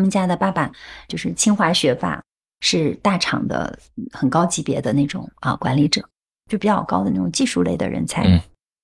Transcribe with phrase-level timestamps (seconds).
[0.00, 0.72] 他们家的爸爸
[1.08, 2.22] 就是清华学霸，
[2.60, 3.78] 是大厂的
[4.12, 6.02] 很高级别的那种啊管理者，
[6.48, 8.22] 就比较高的那种技术类的人才。
[8.22, 8.40] 嗯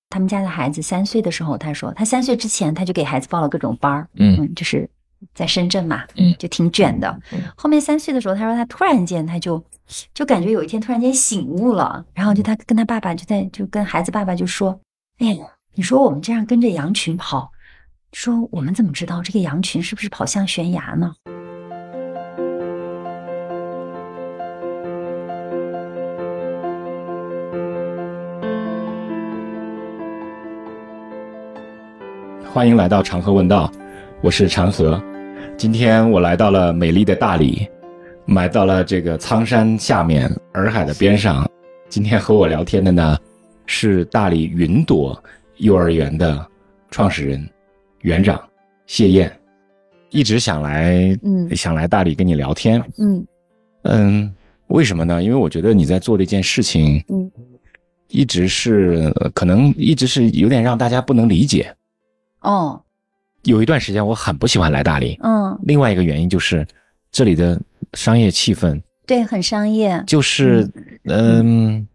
[0.09, 4.89] 他们家的孩子三岁的时候，他说他三岁之前他就给孩子报了各种班儿，嗯嗯，就是
[5.33, 7.41] 在深圳嘛，嗯就挺卷的嗯。
[7.57, 9.61] 后面三岁的时候，他说他突然间他就
[10.13, 14.79] 就感觉有一天突然间醒悟了，然后就他跟他爸爸就在就跟孩子爸爸就说
[15.19, 17.51] ：“哎呀，你说我们这样跟着羊群跑，
[18.13, 21.13] 说我们怎么知道这个羊群是不是跑向悬崖呢？”
[32.49, 33.71] 欢迎来到长河问道，
[34.21, 34.99] 我是长河。
[35.55, 37.67] 今天我来到了美丽的大理，
[38.25, 41.47] 来到了这个苍山下面洱海的边上。
[41.87, 43.15] 今天和我聊天的呢，
[43.67, 45.23] 是大理云朵
[45.57, 46.43] 幼儿园的
[46.89, 47.47] 创始人、
[48.01, 48.41] 园长
[48.85, 49.31] 谢燕。
[50.09, 52.81] 一直想来，嗯想来大理跟你聊天。
[52.97, 53.25] 嗯
[53.83, 54.33] 嗯，
[54.67, 55.21] 为什么呢？
[55.21, 57.29] 因为我觉得你在做的一件事情，嗯
[58.07, 61.75] 一直是呃可能一直是有点让大家不能理解。
[62.41, 62.81] 哦
[63.43, 66.65] 有一段时间我很不喜欢来大理，嗯，另外一个原因就是
[67.11, 67.59] 这里的
[67.93, 70.69] 商业气氛，对，很商业，就是
[71.03, 71.85] 嗯，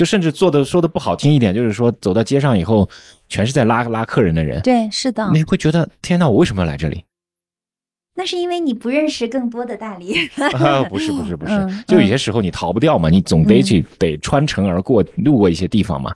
[0.00, 2.88] 就甚至做的说的不好听一点，就是说走到街上以后，
[3.28, 7.04] 全是在拉拉客人的人，对，是的，你会觉得天呐，我为什么要来这里？
[8.14, 10.16] 那是因为你不认识更多的大理。
[10.54, 16.10] 啊，不是不是不是嗯，就有些时候你逃不掉嘛，你总得去得穿城而过，路过一些地方嘛。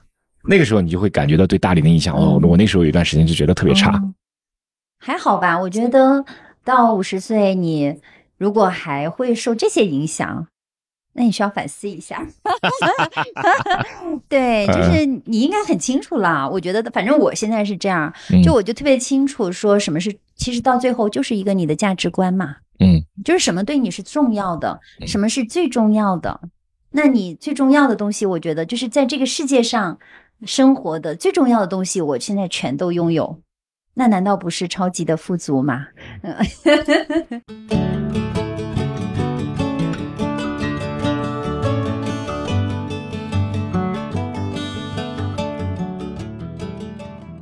[0.49, 2.15] 那个时候你就会感觉到对大理的印象。
[2.15, 3.91] 哦，嗯我那时候有一段时间就觉得特别差。
[3.91, 4.11] 哦
[4.97, 6.25] 还好吧，我觉得
[6.63, 7.99] 到五十岁，你
[8.39, 10.47] 如果还会受这些影响，
[11.17, 12.21] 那你需要反思一下。
[14.27, 16.47] 对，就是你应该很清楚啦。
[16.47, 26.37] 我觉得，反正我现在是这样，嗯就我就特别清楚，说什么是，其实到最后就是一个你的价值观嘛，嗯就是什么对你是重要的，嗯什么是最重要的。
[26.91, 29.97] 那你最重要的东西，我觉得就是在这个世界上
[30.45, 33.39] 生活的最重要的东西，我现在全都拥有。
[33.93, 35.87] 那难道不是超级的富足吗？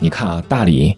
[0.03, 0.93] 你看啊，大理，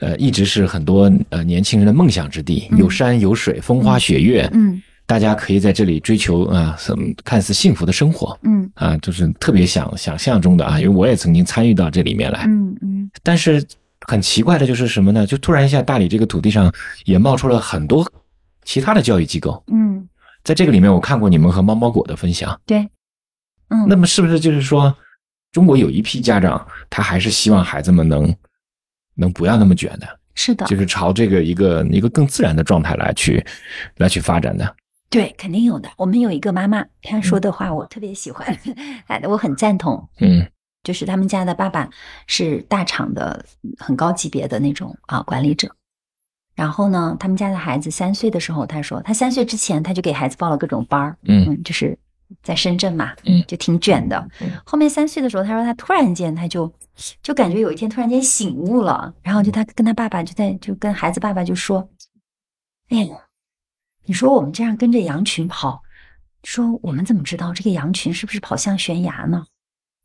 [0.00, 2.76] 呃，一直是很多呃年轻人的梦想之地，嗯。
[2.76, 8.70] 有山有水，风花雪月，嗯大家可以在这里追求啊，什么看似幸福的生活嗯。
[8.74, 13.10] 啊，就是特别想想象中的啊，因为我也曾经参与到这里面来，嗯嗯。
[13.22, 13.66] 但是
[14.06, 15.26] 很奇怪的就是什么呢？
[15.26, 16.70] 就突然一下，大理这个土地上
[17.06, 18.06] 也冒出了很多
[18.64, 20.06] 其他的教育机构，嗯，
[20.44, 22.86] 在这个里面，我看过你们和猫猫狗的分享，对，
[23.70, 24.94] 嗯，那么是不是就是说，
[25.50, 28.32] 中国有一批家长，他还是希望孩子们能
[29.20, 33.44] 能不要那么卷的，是的，就是朝这个一个一个更自然的状态来去
[33.98, 34.74] 来去发展的。
[35.10, 35.88] 对，肯定有的。
[35.96, 38.46] 我们有一个妈妈，她说的话我特别喜欢，
[39.08, 40.08] 哎，我很赞同。
[40.20, 40.46] 嗯
[40.82, 41.86] 就是他们家的爸爸
[42.26, 43.44] 是大厂的
[43.76, 45.68] 很高级别的那种啊管理者。
[46.54, 51.98] 然后呢，他们家的孩子三岁的时候，他说他三岁之前他就给孩子报了各种班儿，嗯嗯，就是
[52.42, 54.50] 在深圳嘛，嗯就挺卷的嗯。
[54.64, 56.72] 后面三岁的时候，他说他突然间他就
[57.22, 61.88] 就感觉有一天突然间醒悟了，然后就他跟他爸爸就在就跟孩子爸爸就说
[62.90, 63.16] ：“哎呀，
[64.04, 65.82] 你说我们这样跟着羊群跑，
[66.44, 69.44] 说我们怎么知道这个羊群是不是跑向悬崖呢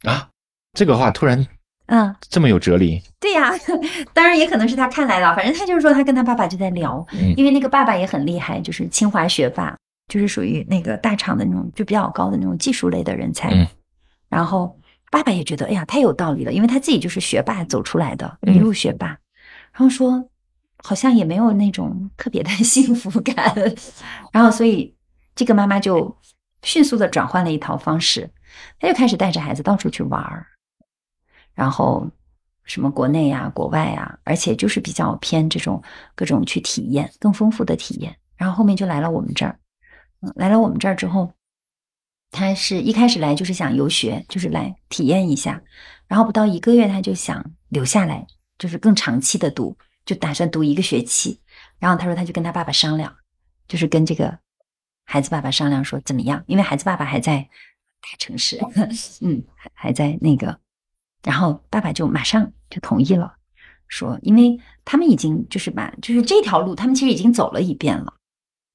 [0.03, 0.29] 啊，
[0.73, 1.45] 这个话突然？”
[1.87, 2.99] 嗯，这么有哲理。
[3.19, 3.51] 对呀，
[4.11, 9.77] 当然也可能是他看来的，反正他就是说他跟他爸爸就在聊，嗯因为那个爸爸也很厉害，就是清华学霸，
[10.07, 13.49] 就是属于那个大厂的那种就比较高的那种技术类的人才。
[13.49, 13.67] 嗯
[14.27, 14.77] 然后
[15.11, 19.07] 爸爸也觉得，哎呀，太有道理了，因为他自己就是学霸走出来的，嗯一路学霸。
[19.71, 20.29] 然后说，
[20.83, 23.55] 好像也没有那种特别的 幸福感。
[24.33, 24.93] 然后所以
[25.35, 26.17] 这个妈妈就
[26.63, 28.29] 迅速的转换了一套方式，
[28.79, 30.47] 她就开始带着孩子到处去玩儿，
[31.53, 32.09] 然后
[32.65, 35.81] 什么国内呀、国外呀，而且就是比较偏这种
[36.15, 38.13] 各种去体验更丰富的体验。
[38.35, 39.57] 然后后面就来了我们这儿，
[40.21, 41.33] 嗯，来了我们这儿之后，
[42.31, 45.61] 他是一开始来就是想游学，就是来体验一下，
[46.07, 48.25] 然后不到一个月他就想留下来，
[48.57, 51.39] 就是更长期的读，就打算读一个学期。
[51.79, 53.15] 然后他说他就跟他爸爸商量，
[53.67, 54.39] 就是跟这个
[55.05, 57.47] 孩子爸爸商量说怎么样，因为孩子爸爸还在
[58.01, 58.59] 大城市，
[59.21, 60.59] 嗯，还还在那个，
[61.23, 63.35] 然后爸爸就马上就同意了，
[63.87, 68.13] 说因为他们已经就是把就是这条路他们其实已经走了一遍了。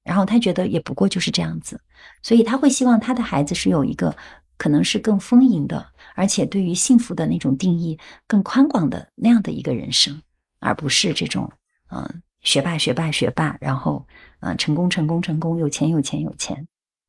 [0.03, 1.79] 然后他觉得也不过就是这样子，
[2.21, 4.15] 所以他会希望他的孩子是有一个
[4.57, 10.21] 可能是更丰盈的，而且对于幸福的那种定义更宽广的那样的一个人生，
[10.59, 11.51] 而不是这种
[11.89, 14.03] 嗯、呃学霸学霸学霸，然后
[14.39, 16.67] 呃成功成功成功，有钱有钱有钱，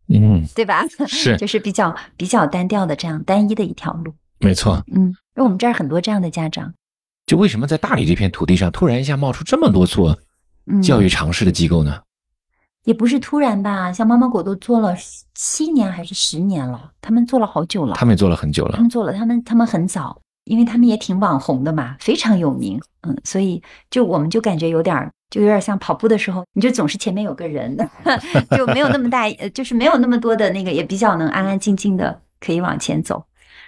[0.09, 0.85] 嗯，对吧？
[1.09, 4.15] 是就是比较比较单调的这样单一的一条路。
[4.41, 4.85] 没错。
[4.93, 6.75] 嗯，因为我们这儿很多这样的家长，
[7.25, 10.19] 就为什么在大理这片土地上突然一下冒出这么多做
[10.67, 11.99] 嗯，教育尝试的机构呢？
[12.85, 14.95] 也不是突然吧，像猫猫狗都做了
[15.35, 17.95] 七年还是十年了，他们做了好久了。
[17.95, 18.81] 他们也做了很久了他。
[18.81, 27.77] 们做了，他们他们很早，因为他们也挺网红的嘛，非常有名，嗯，所以就我们就感觉有点儿，就有点像跑步的时候，你就总是前面有个人，
[28.57, 33.25] 就没有那么大，呃 就是没有那么多的那个，也比较能安安静静的可以往前走。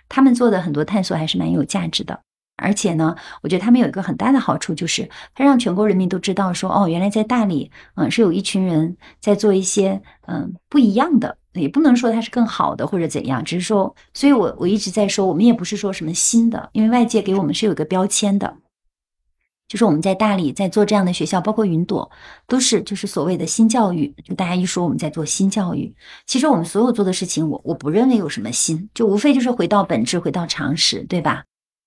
[0.09, 2.21] 他们做的很多探索还是蛮有价值的，
[2.57, 18.59] 而且呢，我觉得他们有一个很大的好处，就是它让全国人民都知道说，哦，原来在大理，嗯，是有一群人在做一些嗯不一样的，也不能说它是更好的或者怎样，只是说，所以我我一直在说，我们也不是说什么新的，因为外界给我们是有一个标签的。
[19.67, 22.09] 就是我们在大理在做这样的学校，包括云朵，
[22.47, 24.15] 都是就是所谓的新教育。
[24.23, 25.93] 就大家一说我们在做新教育，
[26.27, 31.45] 其实我们所有做的事情，我我不认为有什么新，就无非就是回到本质，回到常识，对吧？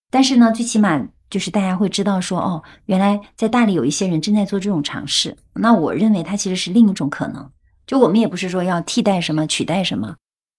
[0.10, 5.36] 但是呢，最起码就是大家会知道说，哦，原来在大理有一些人正在做这种尝试。
[5.54, 7.52] 那我认为它其实是另一种可能。
[7.86, 10.16] 就我们也不是说要替代什么、取代什么，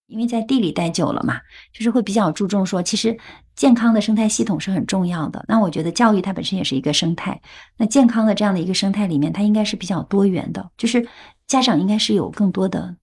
[0.07, 1.39] 因为在地里待久了嘛，
[1.71, 3.17] 就是会比较注重说，其实
[3.55, 5.45] 健康的生态系统是很重要的。
[5.47, 7.39] 那我觉得教育它本身也是一个生态，
[7.77, 11.07] 那健康的这样的一个生态里面，它应该是比较多元的，就是
[11.47, 12.95] 家长应该是有更多的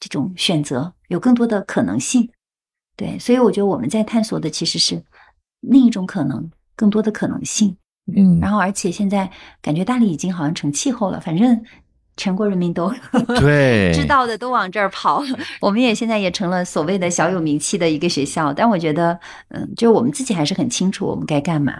[0.00, 2.30] 这种选择，有更多的可能性。
[2.96, 5.04] 对，所以我觉得我们在探索的其实是
[5.68, 7.76] 另一种可能，更多的可能性。
[8.16, 9.28] 嗯然后，而且现在
[9.60, 11.60] 感觉大理已经好像成气候了，反正
[12.16, 12.92] 全国人民都
[13.40, 15.22] 对，知道的都往这儿跑。
[15.60, 19.18] 我们也现在也成了所谓的小有名气的一个学校，但我觉得，
[19.48, 21.74] 嗯，就我们自己还是很清楚我们该干嘛，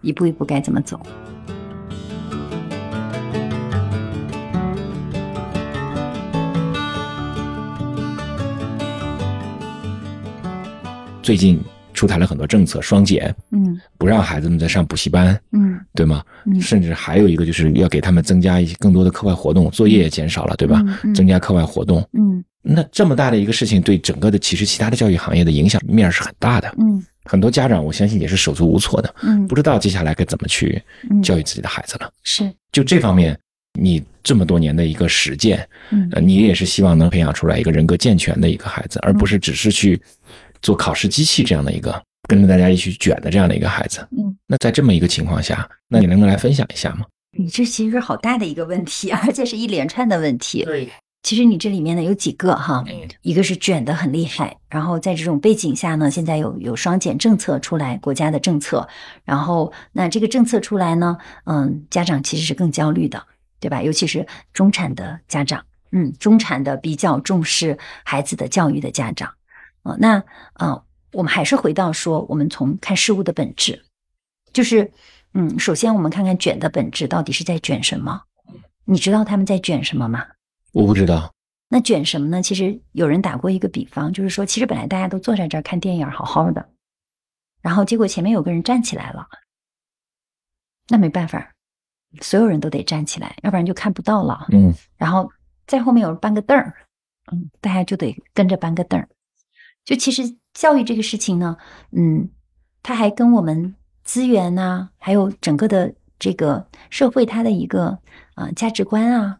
[0.00, 1.00] 一步一步该怎么走。
[11.20, 11.60] 最近
[11.98, 13.80] 出台了很多政策，双减，嗯。
[13.98, 15.76] 不让孩子们再上补习班，嗯。
[15.94, 16.22] 对吗？
[16.46, 16.60] 嗯。
[16.60, 20.80] 甚至还有一个就是要给他们增加一些更多的课外活动，作业也减少了，对吧？
[20.86, 21.14] 嗯嗯。
[21.14, 22.44] 增加课外活动，嗯。
[22.62, 26.72] 那这么大的一个事情，对整个的其实其他的教育行业的影响面是很大的。
[26.78, 27.04] 嗯。
[27.24, 29.44] 很多家长我相信也是手足无措的，嗯。
[29.48, 30.80] 不知道接下来该怎么去
[31.10, 31.20] 嗯。
[31.20, 32.08] 教育自己的孩子了。
[32.22, 32.48] 是。
[32.70, 33.36] 就这方面，
[33.80, 36.08] 你这么多年的一个实践，嗯。
[36.12, 40.00] 呃，你也是希望能培养出来一个人格健全的一个孩子，而不是只是去
[40.62, 44.06] 做考试机器这样的一个跟着大家一起卷的这样的一个孩子。
[44.12, 47.06] 嗯，那在这么一个情况下，那你能够来分享一下吗？
[47.38, 50.64] 你这其实是好大的一个问题，而且是一连串的问题。
[50.64, 50.88] 对，
[51.22, 58.88] 其实你这里面呢有几个哈，嗯一个是卷的很厉害，然后在这种背景下呢，现在有有双减政策出来，国家的政策，
[59.24, 63.22] 然后那这个政策出来呢，嗯，家长其实是更焦虑的，
[63.60, 63.82] 对吧？
[63.82, 69.30] 尤其是中产的家长，嗯，中产的比较重视孩子的教育的家长，
[69.88, 70.22] 呃，那
[70.54, 73.82] 呃，我们还是回到说，我们从看事物的本质，
[74.52, 74.92] 就是
[75.32, 78.22] 嗯，首先我们看看卷的本质到底是在卷什么？
[78.84, 80.24] 你知道他们在卷什么吗？
[80.72, 81.32] 我不知道。
[81.70, 82.42] 那卷什么呢？
[82.42, 86.68] 其实有人打过一个比方，就是说，其实本来大家都坐在这儿看电影，好好的，
[87.60, 89.26] 然后结果前面有个人站起来了，
[90.88, 91.52] 那没办法，
[92.22, 94.46] 所有人都得站起来，要不然就看不到了。
[94.50, 95.30] 嗯然后
[95.66, 96.74] 在后面有人搬个凳儿，
[97.30, 99.06] 嗯，大家就得跟着搬个凳儿。
[99.88, 101.56] 就其实教育这个事情呢，
[101.92, 102.28] 嗯，
[102.82, 107.98] 它还跟我们资源呐、还有整个的这个社会它的一个
[108.34, 109.38] 呃价值观啊、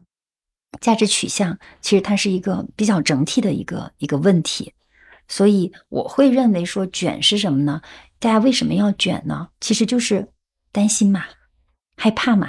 [0.80, 4.72] 价值取向，其实它是一个比较整体的一个一个问题。
[5.28, 7.82] 所以我会认为说卷是什么呢？
[8.18, 9.48] 大家为什么要卷呢？
[9.60, 10.32] 其实就是
[10.72, 11.24] 担心嘛，
[11.98, 12.48] 害怕嘛，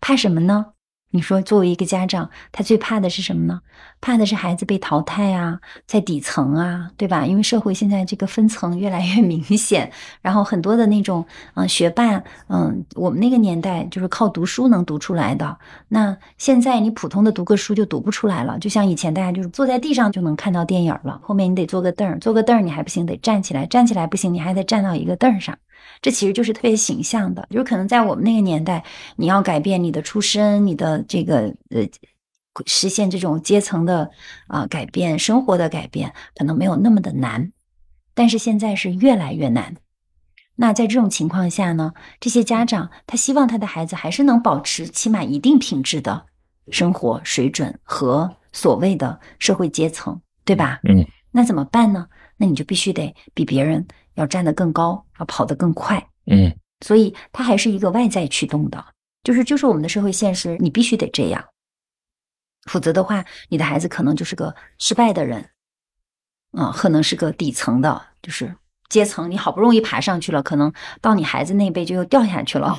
[0.00, 0.72] 怕什么呢？
[1.10, 3.60] 你说，作为一个家长，他最怕的是什么呢？
[4.00, 7.24] 怕的是孩子被淘汰啊，在底层啊，对吧？
[7.24, 15.56] 因为社会现在这个分层越来越 明显，然后很多的那种嗯、学霸，嗯，我们那个年代就是靠读书能读出来的，
[15.88, 18.58] 那现在你普通的读个书就读不出来了。
[18.58, 25.56] 就像以前大家就是坐在地上就能看到电影了，后面你得坐个凳儿，坐个凳儿你还不行，得站起来，站起来不行，你还得站到一个凳儿上。
[26.02, 28.84] 这其实就是特别形象的，就是可能在我们那个年代，
[29.16, 31.86] 你要改变你的出身，你的这个呃，
[32.66, 34.10] 实现这种阶层的
[34.46, 37.52] 啊、改变，生活的改变，可能没有那么的难，
[38.14, 39.74] 但是现在是越来越难。
[40.56, 46.24] 那在这种情况下呢，这些家长他希望他的孩子还是能保持起码一定品质的
[46.70, 50.80] 生活水准和所谓的社会阶层，对吧？
[50.88, 52.06] 嗯，那怎么办呢？
[52.36, 56.04] 那你就必须得比别人要站得更高，要跑得更快。
[56.26, 58.84] 嗯所以它还是一个外在驱动的，
[59.24, 61.42] 就是就是我们的社会现实，你必须得这样。
[62.70, 65.48] 否则的话，你的孩子可能就是个失败的人，
[66.52, 68.54] 啊，可能是个底层的，就是
[68.90, 72.78] 阶层，你好不容易爬上去了，可能到你孩子那辈就又掉下去了。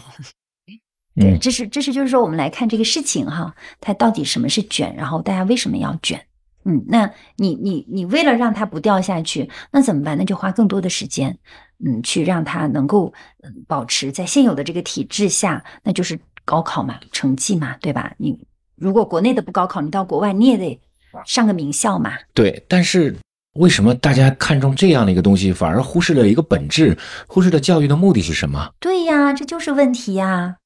[1.15, 6.27] 对，这是这是就是说，我们来看这个事情哈，它到底什么是卷，然后大家为什么要卷？
[6.69, 10.17] 嗯，那你你你为了让他不掉下去，那怎么办？
[10.17, 11.37] 那就花更多的时间，
[11.85, 18.13] 嗯，去让他能够嗯保持在现有的这个体制下，那就是高考嘛，成绩嘛，对吧？
[18.17, 18.37] 你
[18.75, 20.77] 如果国内的不高考，你到国外你也得
[21.25, 22.11] 上个名校嘛。
[22.33, 23.15] 对，但是
[23.53, 26.97] 为什么大家看重这样的一个东西，反而忽视了一个本质，
[27.27, 28.73] 忽视了教育的目的是什么？
[28.81, 30.57] 对呀，这就是问题呀。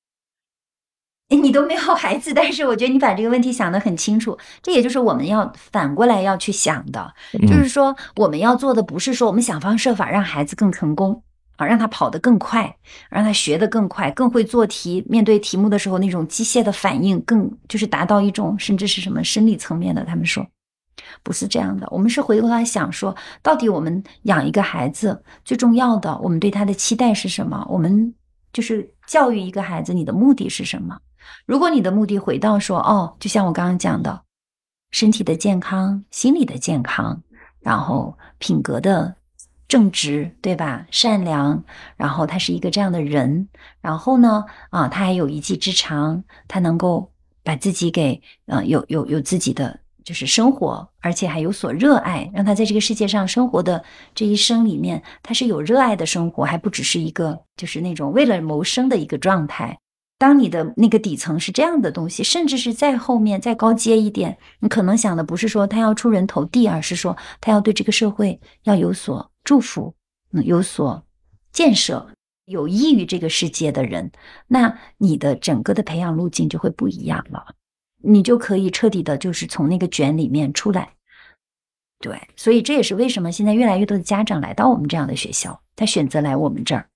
[1.38, 7.14] 你都没有孩子，但是我觉得你把这个问题想得很清楚，这也就是我们要反过来要去想的，
[7.48, 11.24] 就是说我们要做的不是说我们想方设法让孩子更成功
[11.58, 12.76] 啊，让他跑得更快，
[13.10, 20.04] 让他学得更快，更会做题，面对题目的时候那种机械的反应更就是达到一种甚至是什么生理层面的。
[20.04, 20.46] 他们说
[21.24, 27.66] 不是这样的，我们是回过来想说，到底我们养一个孩子最重要的，我们对他的期待是什么？
[27.70, 28.14] 我们
[28.52, 30.98] 就是教育一个孩子，你的目的是什么？
[31.46, 34.22] 如果你的目的回到说哦，就像我刚刚讲的，
[34.92, 37.22] 身体的健康、心理的健康，
[37.60, 39.16] 然后品格的
[39.68, 40.86] 正直，对吧？
[40.92, 41.64] 善良，
[41.96, 43.48] 然后他是一个这样的人，
[43.80, 47.12] 然后呢，啊，他还有一技之长，他能够
[47.44, 59.78] 把自己给呃有有有自己的就是生活，而且还有所热爱，让他在这个世界上生活的这一生里面，他是有热爱的生活，还不只是一个就是那种为了谋生的一个状态。
[60.22, 69.96] 当你的那个底层是这样的东西，甚至是在后面再高阶一点，你可能想的不是说他要出人头地，而是说他要对这个社会要有所祝福，
[70.32, 71.04] 嗯，有所
[71.52, 72.08] 建设，
[72.46, 74.12] 有益于这个世界的人，
[74.48, 77.56] 那你的整个的培养路径就会不一样了，
[78.04, 80.90] 你就可以彻底的，就是从那个卷里面出来。
[81.98, 86.91] 对，所以这也是为什么现在越来越多的家长来到我们这样的学校，他选择来我们这儿。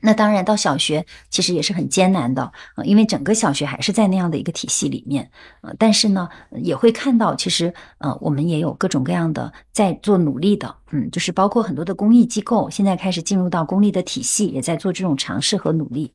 [0.00, 5.30] 那当然，到小学其实也是很艰难的呃，因为整个小学还是在那样的一个体系里面，
[5.62, 6.28] 呃，但是呢，
[6.62, 16.12] 也会看到其实呃，我们也有各种各样的在做努力的，嗯，就是包括很多的公益机构现在开始进入到公立的体系，也在做这种尝试和努力。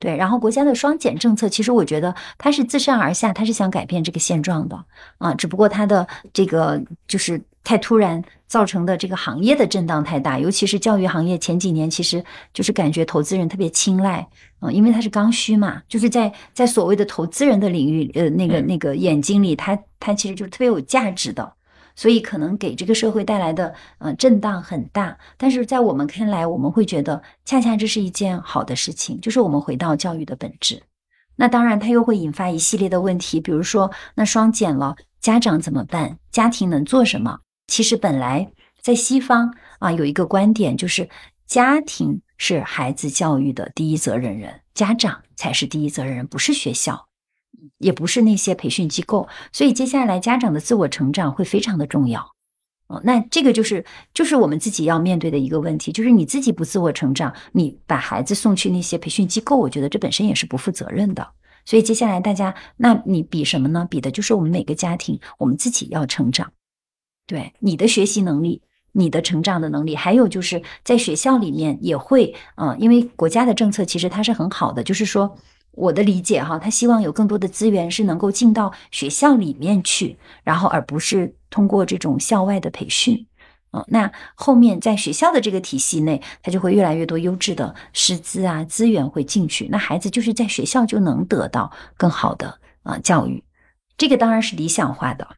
[0.00, 4.84] 对，然后国家的双减政策，其实我觉得它是自上而下，它是想改变这个现状的
[5.18, 14.26] 啊，只不过它的这个就是太突然造成的这个行业的震荡太大，尤其是教育行业前几年，其实就是感觉投资人特别青睐
[14.58, 21.52] 啊，因为它是刚需嘛，就是在在所谓的投资人的领域，呃，那个那个眼睛里，它它其实就是特别有价值的。
[22.00, 30.82] 所以可能给这个社会带来的呃震荡很大，但是在我们看来，我们会觉得恰恰这是一件好的事情，就是我们回到教育的本质。
[31.36, 36.16] 那当然，它又会引发一系列的问题，比如说那双减了，家长怎么办？
[36.32, 37.40] 家庭能做什么？
[37.66, 41.06] 其实本来在西方啊有一个观点，就是
[41.46, 47.09] 家庭是孩子教育的第一责任人，家长才是第一责任人，不是学校。
[47.78, 52.34] 也不是那些培训机构，所以接下来家长的自我成长会非常的重要。
[52.88, 61.30] 哦，那这个就是就是我们自己要面对的一个问题，就是你自己不自我成长，你把孩子送去那些培训机构，我觉得这本身也是不负责任的。
[61.64, 63.86] 所以接下来大家，那你比什么呢？
[63.88, 66.52] 比的就是我们每个家庭，我们自己要成长。
[67.28, 75.36] 对你的学习能力，你的成长的能力，还有就是在学校里面也会，嗯，因为国家的政策其实它是很好的，就是说。
[75.72, 83.26] 我的理解哈，他希望有更多的资源是能够进到学校里面去，然后而不是通过这种校外的培训。
[83.72, 93.42] 嗯，那后面在学校的这个体系内，他就会越来越多优质的师资啊资源会进去，那孩子就是在学校就能得到更好的啊教育。
[93.96, 95.28] 这个当然是理想化的。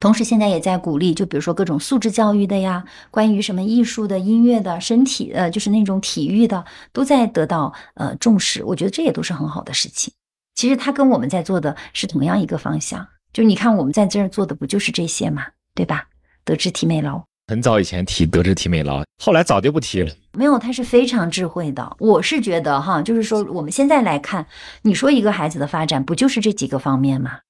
[0.00, 8.64] 同时，现在也在鼓励，就比如说各种素质教育的呀，关于什么艺术的、音乐的、身体呃，就是那种体育的，都在得到呃重视。
[8.64, 10.10] 我觉得这也都是很好的事情。
[10.54, 13.06] 其实它跟我们在做的是同样一个方向。
[13.32, 16.08] 就你看，我们在这儿做的不就是这些嘛，对吧？
[16.44, 17.22] 德智体美劳。
[17.48, 20.10] 很早以前提德智体美劳，后来早就不提了。
[20.32, 21.96] 没有，他是非常智慧的。
[21.98, 24.46] 我是觉得哈，就是说我们现在来看，
[24.82, 27.40] 你说一个孩子的发展，不就是这几个方面吗？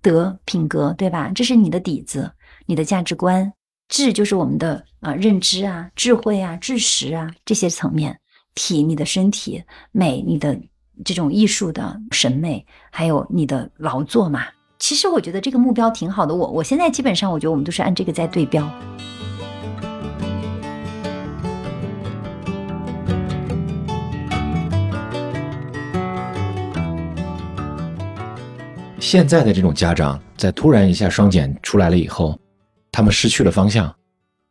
[0.00, 1.30] 德品格对吧？
[1.34, 2.32] 这是你的底子，
[2.66, 3.52] 你的价值观。
[3.88, 8.18] 智就是我们的啊认知啊、智慧啊、知识啊这些层面。
[8.54, 9.62] 体你的身体，
[9.92, 10.58] 美你的
[11.04, 14.46] 这种艺术的审美，还有你的劳作嘛。
[14.80, 16.34] 其实我觉得这个目标挺好的。
[16.34, 18.68] 我我现在基本上我觉得我们都是按这个在对标。
[29.08, 32.38] 现在的这种家长，在突然一下双减出来了以后，
[32.92, 33.90] 他们失去了方向，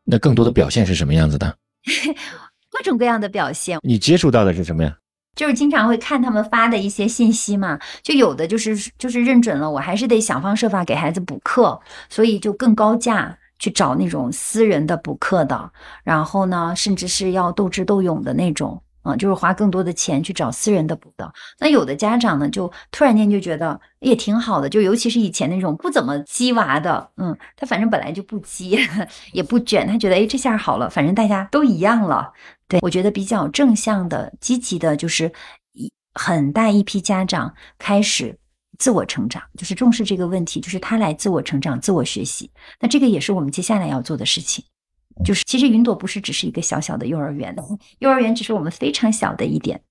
[0.04, 1.56] 那更多的表现是什么样子的？
[2.72, 4.98] 各种各样的表现，你接触到的是什么呀？
[5.36, 15.72] 就是经常会看他们发的一些信息嘛，就有的就是就是认准了，我还是得想方设法给孩子补课，所以就更高价去找那种私人的补课的，
[16.04, 18.82] 然后呢，甚至是要斗智斗勇的那种。
[19.08, 21.32] 啊，就是花更多的钱去找私人的补的。
[21.60, 28.78] 那有的家长呢，就突然间就觉得也挺好的，就尤其是以前那种不怎么鸡娃的，嗯，他反正本来就不鸡，
[29.34, 32.32] 也不卷，他觉得哎这下好了，反正大家都一样了。
[32.68, 35.32] 对我觉得比较正向的、积极的，就是
[35.74, 38.38] 一很大一批家长开始
[38.78, 42.52] 自我成长，就是重视这个问题，就是他来自我成长、自我学习。
[42.82, 44.66] 那这个也是我们接下来要做的事情。
[45.24, 47.56] 就是，其实云朵不是只是一个小小的幼儿园，
[48.00, 49.82] 幼儿园只是我们非常小的一点。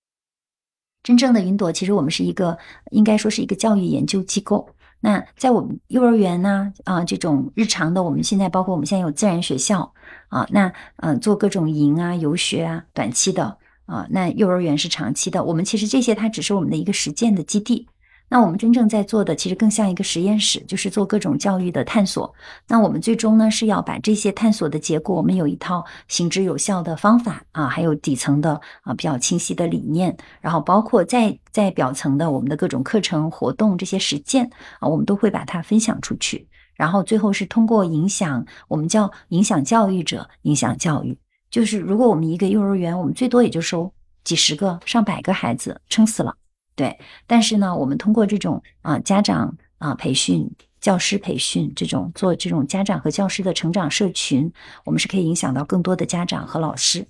[1.02, 2.58] 真正的云朵，其实我们是一个，
[2.90, 4.68] 应该说是一个教育研究机构。
[5.00, 9.92] 那在我们幼儿园呢，啊，这种日常的，我们现在包括我们现在有自然学校
[10.28, 15.44] 啊，那嗯，做各种营啊、游学啊，短期的啊，那幼儿园是长期的。
[15.44, 17.86] 我们其实这些它只是我们的一个实践的基地。
[18.28, 22.34] 那我们真正在做的，其实更像一个实验室，就是做各种教育的探索。
[22.66, 36.48] 那我们最终呢，是要把这些探索的结果，我们有一套行之有效的方法啊，还有底层的啊比较清晰的理念，然后包括在在表层的我们的各种课程活动这些实践啊，我们都会把它分享出去。
[36.74, 41.16] 然后最后是通过影响，我们叫影响教育者，影响教育。
[41.48, 43.90] 就是如果我们一个幼儿园，我们最多也就收
[44.24, 46.34] 几十个、上百个孩子，撑死了。
[46.76, 54.52] 对，但是呢，我们通过这种啊家长啊培训、教师培训这种做这种家长和教师的成长社群，
[54.84, 57.04] 我们是可以影响到更多的家长和老师，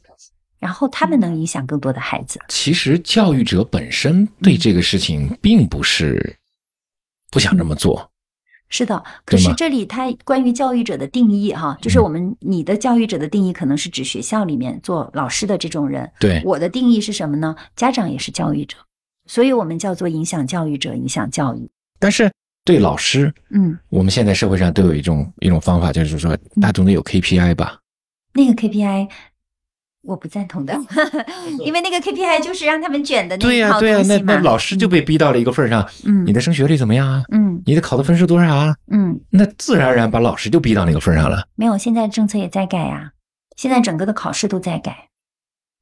[0.60, 2.40] 然后他们能影响更多的孩子。
[2.48, 6.36] 其实教育者本身对这个事情并不是
[7.30, 8.08] 不想这么做。
[8.68, 16.10] 是的，可是这里他关于教育者的定义哈，就是我们你的教育者的定义可能是指学校里面做老师的这种人。
[16.18, 17.54] 对，我的定义是什么呢？
[17.76, 18.76] 家长也是教育者。
[19.26, 21.68] 所以我们叫做影响教育者，影响教育。
[21.98, 22.30] 但是
[22.64, 27.78] 对老师，嗯，我们现在社会上都有一种一种方法，就是说，大总得有 KPI 吧？
[28.34, 29.08] 那个 KPI
[30.02, 30.72] 我不赞同的，
[31.64, 35.84] 因为那个 KPI 就是让他们卷的那对呀，对呀，那那老师就被逼到了一个份上。
[36.04, 37.24] 嗯，你的升学率怎么样啊？
[37.32, 38.76] 嗯，你的考的分数多少啊？
[38.92, 41.48] 嗯，那自然而然把老师就逼到那个份上了。
[41.56, 43.10] 没有，现在政策也在改呀，
[43.56, 45.08] 现在整个的考试都在改。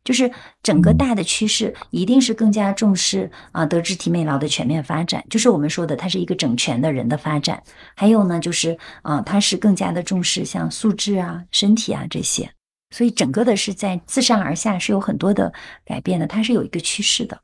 [0.05, 0.31] 就是
[0.63, 5.25] 整个大的趋势，一定是更加重视啊德智体美劳的全面发展。
[5.31, 7.63] 就是我们说的，它是一个整全的人的发展。
[7.97, 12.51] 还有呢，就是啊，它是更加的重视像素质啊、身体啊这些。
[12.91, 15.51] 所以整个的是在自上而下是有很多的
[15.87, 17.41] 改变的，它是有一个趋势的。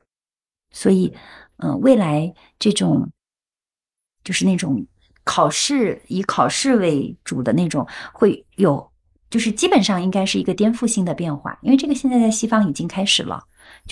[0.71, 1.11] 所以，
[1.57, 3.09] 嗯，未来这种
[4.23, 4.85] 就是那种
[5.23, 8.90] 考试以考试为主的那种会有。
[9.31, 13.41] 就是基本上应该是一个颠覆性的变化，因为这个现在在西方已经开始了。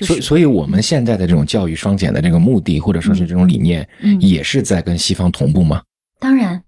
[0.02, 3.88] 所以，所以我们现在的这种教育双减的这个目的，或者说是这种理念，
[4.20, 5.82] 也是在跟西方同步吗？
[6.20, 6.62] 当然，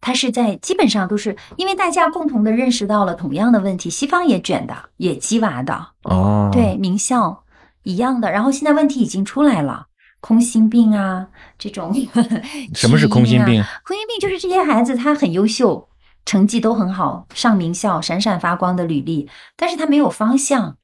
[0.00, 7.44] 它是在基本上都是因为大家共同的认识到了同样的问题，西方也卷的，也鸡娃的哦，对，名校
[7.82, 8.32] 一样的。
[8.32, 9.86] 然后现在问题已经出来了，
[10.20, 11.94] 空心病啊这种。
[12.74, 13.62] 什么是空心病？
[13.84, 15.89] 空心病就是这些孩子他很优秀。
[16.24, 20.76] 成绩都很好，上名校，闪闪发光的履历，但是他没有方向，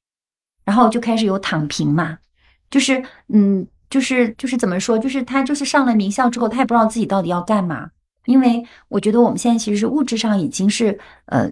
[0.65, 2.19] 然后就开始有躺平嘛，
[2.71, 7.91] 就是，嗯，就是就是怎么说，就是他就是上了名校之后，他也不知道自己到底要干嘛，
[8.25, 11.51] 因为我觉得我们现在其实是物质上已经是，呃，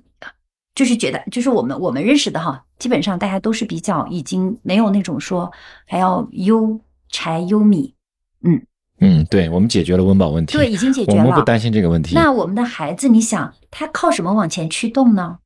[0.75, 5.53] 就是觉得，就是我们我们认识的哈，基本上大家都是比较已经没有那种说
[5.87, 7.95] 还要忧柴忧米，
[8.43, 8.67] 嗯。
[9.01, 12.15] 嗯，对，我们解决了温饱问题，对，已经解决了，我们不担心这个问题。
[12.15, 15.39] 那我们的孩子，你想他靠什么往前驱动呢？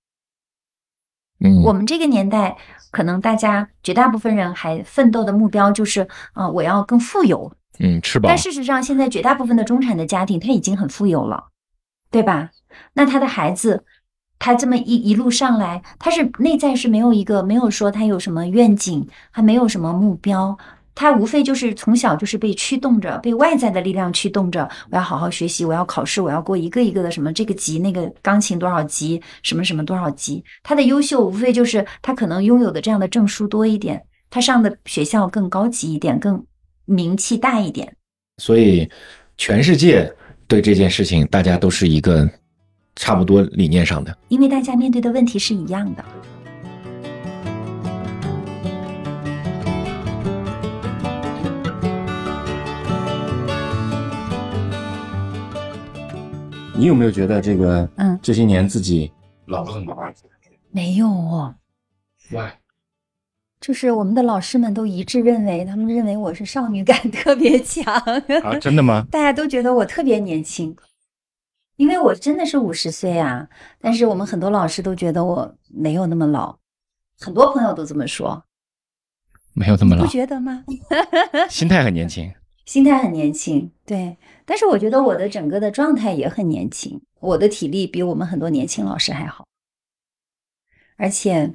[1.40, 2.56] 嗯，我们这个年代，
[2.90, 8.28] 可能大家绝大部分人还奋斗的目标就是，啊，我要更富有，嗯，吃饱。
[8.28, 11.44] 但事实上，现在绝大部分的中产的家庭，他已经很富有了，
[12.10, 12.50] 对吧？
[12.92, 13.84] 那他的孩子，
[14.38, 20.58] 他这么一一路上来，他是内在是没有一个，没有说他有什么愿景，还没有什么目标。
[20.98, 24.68] 他无非就是从小就是被驱动着，被外在的力量驱动着。
[24.90, 30.42] 我要好好学习，我要考试，我要过一个一个的什么这个级那个钢琴多少级，什么什么多少级。
[30.64, 36.44] 他的优秀无非就是他可能拥有的这样的证书多一点，他上的学校更高级一点，更
[36.84, 37.94] 名气大一点。
[38.38, 38.90] 所以，
[39.36, 40.12] 全世界
[40.48, 42.28] 对这件事情，大家都是一个
[42.96, 46.04] 差不多理念上的，因为大家面对的问题是一样的。
[56.78, 59.10] 你有没有觉得这个嗯这些年自己
[59.46, 59.96] 老了很多？
[60.70, 61.52] 没有哦
[62.30, 62.50] ，Why？
[63.60, 67.92] 就是我们的老师们都一致认为，他们认为我是少女感特别强，
[68.44, 69.04] 啊，真的吗？
[69.10, 70.76] 大家都觉得我特别年轻，
[71.74, 73.48] 因为我真的是五十岁啊。
[73.80, 76.56] 但是我们很多老师都觉得我没有那么老，
[77.18, 78.44] 很多朋友都这么说，
[79.52, 80.62] 没有这么老不，觉得吗？
[81.50, 82.32] 心态很年轻。
[82.66, 84.16] 心态很年轻，对。
[84.48, 89.46] 但是我觉得我的整个的状态也很年轻，我的体力比我们很多年轻老师还好，
[90.96, 91.52] 而且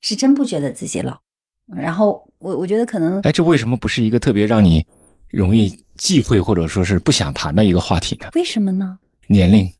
[0.00, 1.20] 是真不觉得自己老。
[1.66, 4.86] 然后我我觉得可能哎，这为什么不是一个特别让你
[5.28, 8.30] 容易忌讳或者说是不想谈的一个话题呢？
[8.34, 8.98] 为什么呢？
[9.26, 9.70] 年龄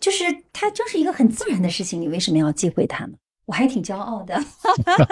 [0.00, 3.12] 就是它就是一个很自然的事情，你为什么要忌讳它呢？
[3.44, 4.42] 我还挺骄傲的。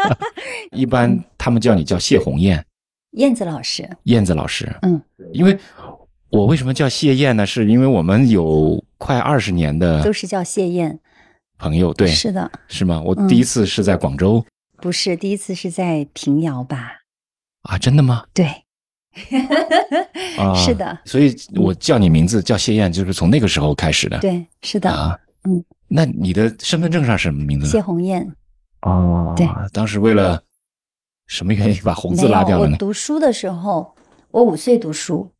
[0.72, 2.64] 一般他们叫你叫谢红艳，
[3.12, 4.74] 燕子老师，燕子老师。
[4.82, 5.00] 嗯，
[5.32, 5.56] 因为
[6.34, 7.46] 我为什么叫谢燕呢？
[7.46, 10.98] 是因为我们有快二十年的都是叫谢燕。
[11.56, 13.00] 朋友，对，是的，是吗？
[13.00, 14.44] 我嗯第一次是在广州、
[14.78, 17.02] 不是第一次是在平遥吧？
[17.62, 18.24] 啊，真的吗？
[18.34, 18.46] 对，
[20.36, 24.18] 啊，是的，所以我叫你名字叫谢燕，就是从那个时候开始的。
[24.18, 27.70] 对，是的，啊，嗯，那你的身份证上是什么名字呢？
[27.70, 28.28] 谢红艳。
[28.82, 30.42] 哦，对，当时为了
[31.28, 32.76] 什么原因把红字拉掉了呢？
[32.76, 33.94] 读书的时候，
[34.32, 35.30] 我五岁读书，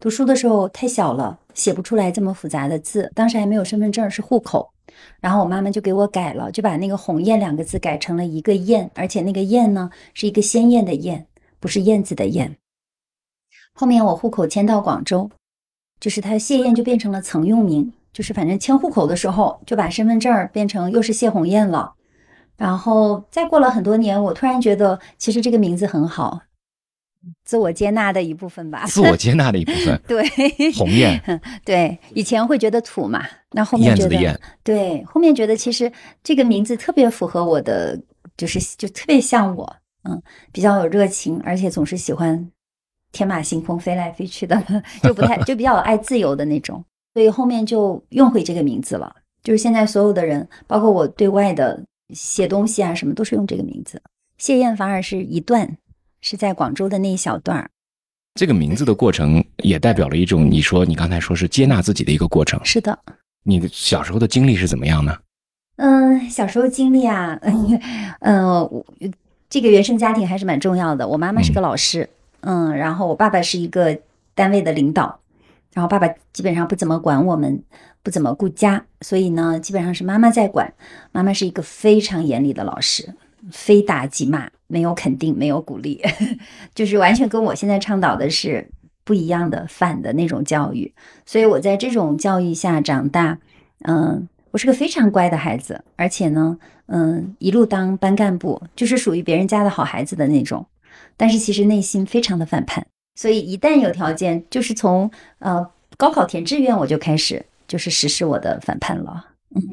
[0.00, 4.70] 读书的时候太小了，写不出来这么复杂的字，当时还没有身份证，是户口。
[5.20, 11.26] 然后我妈妈就给我改了，就把那个“鸿雁”两个字改成了一个“燕”，而且那个“燕”呢是一个鲜艳的“艳”，
[11.58, 12.56] 不是燕子的“燕”。
[13.74, 15.30] 后面我户口迁到广州，
[16.00, 21.94] 就是他谢燕就变成了曾用名，就是反正迁户口的时候就把身份证变成又是谢红艳了。
[22.56, 26.40] 然后再过了很多年，我突然觉得其实这个名字很好，
[27.44, 28.84] 自我接纳的一部分吧。
[28.86, 30.00] 自我接纳的一部分。
[30.06, 30.26] 对，
[30.72, 31.20] 鸿雁，
[31.64, 35.90] 对，以前会觉得土嘛，那后面觉得燕子的燕，对，后面觉得其实
[36.22, 38.00] 这个名字特别符合我的，
[38.36, 42.50] 就是就特别像我，嗯，比较有热情，而且总是喜欢
[43.12, 44.62] 天马行空、飞来飞去的，
[45.02, 49.14] 就不太 就比较爱自由的那种，所以后面就用回这个名字了。
[49.42, 54.02] 就是现在所有的人，包括我对外的写东西啊什么，都是用这个名字。
[54.36, 55.78] 谢燕反而是一段，
[56.20, 57.70] 是在广州的那一小段儿。
[58.34, 62.60] 这个名字的过程也代表了一种你说你刚才说是接纳自己的一个过程。
[62.64, 62.96] 是的，
[63.42, 65.16] 你的小时候的经历是怎么样呢？
[65.76, 67.38] 嗯，小时候经历啊，
[68.20, 68.84] 嗯，我
[69.48, 71.06] 这个原生家庭还是蛮重要的。
[71.06, 72.08] 我妈妈是个老师，
[72.40, 73.98] 嗯，然后我爸爸是一个
[74.34, 75.20] 单位的领导，
[75.72, 77.62] 然后爸爸基本上不怎么管我们，
[78.02, 80.72] 不怎么顾家，所以呢，基本上是妈妈在管。
[81.12, 83.14] 妈妈是一个非常严厉的老师，
[83.50, 86.00] 非打即骂，没有肯定，没有鼓励，
[86.72, 88.70] 就是完全跟我现在倡导的是
[89.02, 90.94] 不一样的反的那种教育。
[91.26, 93.38] 所以我在这种教育下长大，
[93.84, 94.28] 嗯。
[94.50, 100.66] 我是个非常乖的孩子，而且呢，嗯，一路当班干部，就是属于别人家的好孩子的那种。
[101.18, 105.08] 但是其实内心非常的反叛，所以一旦有条件，就是从
[105.40, 105.64] 呃
[105.98, 109.22] 高考填志愿我就开始就是实施我的反叛了。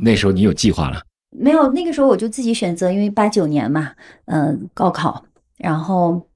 [0.01, 1.01] 那时候你有计划了？
[1.37, 3.93] 没有，那个时候我就自己选择，因为八九年嘛，
[4.25, 5.25] 嗯、高考，
[5.57, 6.27] 然后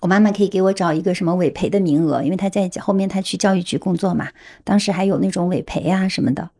[0.00, 4.28] 我妈妈可以给我找一个什么委培的名额，因为她在后面她去教育局工作嘛，
[4.64, 6.50] 当时还有那种委培啊什么的。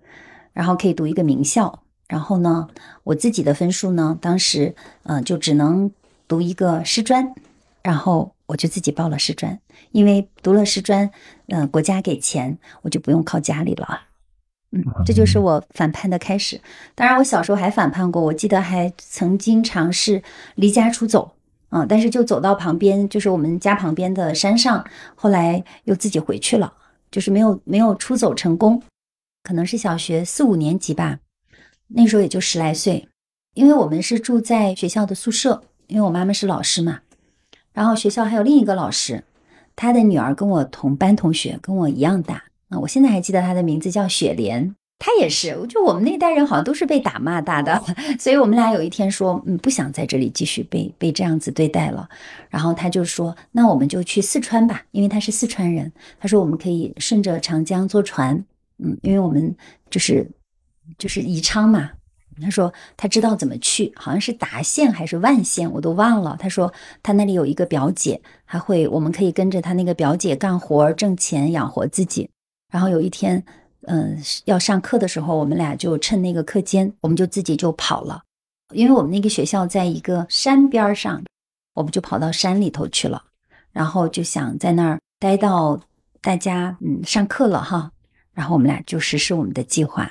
[0.54, 2.68] 然后可以读一个名校，然后呢，
[3.04, 5.88] 我自己的分数呢，当时嗯、就只能
[6.26, 7.32] 读一个师专，
[7.80, 9.60] 然后我就自己报了师专，
[9.92, 11.08] 因为读了师专，
[11.46, 14.07] 嗯、国家给钱，我就不用靠家里了。
[14.70, 16.60] 嗯，这就是我反叛的开始。
[16.94, 20.22] 当然，我小时候还反叛过，我记得还曾经尝试
[20.56, 21.32] 离家出走，
[21.70, 26.72] 啊、嗯，但是就走到旁边，就是我们家旁边的山上，后来又自己回去了，
[27.10, 28.82] 就是没有没有出走成功。
[29.42, 31.20] 可能是小学四五年级吧，
[31.86, 33.08] 那时候也就十来岁，
[33.54, 37.00] 因为我们是住在学校的宿舍，因为我妈妈是老师嘛，
[37.72, 39.24] 然后学校还有另一个老师，
[39.74, 47.82] 他的女儿跟我同班同学，跟我一样大啊，我现在还记得她的名字叫雪莲，她也是，就我们那代人好像都是被打骂大的，
[48.18, 52.08] 所以我们俩有一天说，嗯，不想在这里继续被被这样子对待了，
[52.50, 58.44] 然后他就说，那我们就去四川吧，因为他是四川人，他说我们可以顺着长江坐船。
[58.80, 59.56] 嗯，因为我们
[59.90, 60.24] 就是
[60.96, 61.90] 就是宜昌嘛，
[62.40, 66.36] 他说他知道怎么去，好像是达县还是万县，我都忘了。
[66.38, 72.30] 他说他那里有一个表姐，还会我们可以跟着他那个表姐干活挣钱养活自己。
[72.72, 73.42] 然后有一天，
[73.82, 78.22] 嗯、呃，要上课的时候，我们俩就趁那个课间，我们就自己就跑了，
[78.74, 81.22] 因为我们那个学校在一个山边上，
[81.74, 83.22] 我们就跑到山里头去了，
[83.72, 85.80] 然后就想在那儿待到
[86.20, 87.90] 大家嗯上课了哈。
[88.32, 90.08] 然后我们俩就实施我们的计划。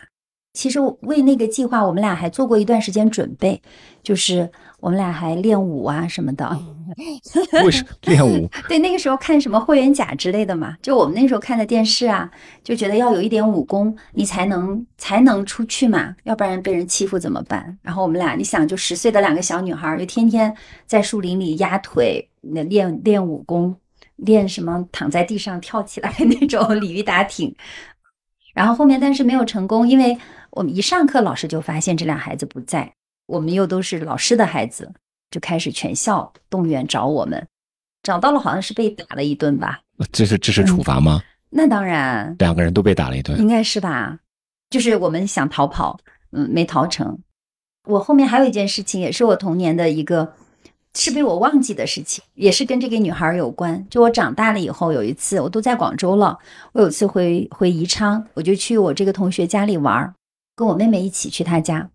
[0.54, 3.62] 其实为那个计划，我们俩还做过一段时间准备，
[4.02, 6.60] 就是我们俩还练舞啊什么的。
[7.64, 8.50] 为什么练武？
[8.68, 12.30] 对，那个时候看什么霍元甲之类的嘛，就我们那时候看的电视啊，
[12.64, 17.78] 就觉得要有一点武功，你才能才能出去嘛，要不然被人欺负怎么办？
[17.82, 23.76] 然后我们俩，你想，就十岁的两个小女孩，就天天在树林里压腿，那练练武功，
[24.16, 27.56] 练什么躺在地上跳起来那种鲤鱼打挺。
[28.54, 30.18] 然后后面但是没有成功，因为。
[30.52, 32.92] 我们一上课，老师就发现这俩孩子不在，
[33.28, 34.92] 我们又都是老师的孩子，
[35.32, 37.48] 就开始全校动员找我们，
[38.04, 39.82] 找到了好像是被打了一顿吧？
[40.12, 41.22] 这是这是处罚吗？
[41.50, 44.20] 那当然，两个人都被打了一顿，应该是吧？
[44.70, 46.00] 就是我们想逃跑，
[46.32, 47.20] 嗯，没逃成。
[47.86, 50.34] 我后面还有一件事情，也是我童年的一个。
[50.96, 53.86] 是被我忘记的事情，也是跟这个女孩有关。
[53.88, 56.40] 就我长大了以后，有一次我都在广州了，
[56.72, 60.12] 我有次回回宜昌，我就去我这个同学家里玩，
[60.56, 61.88] 跟我妹妹一起去她家，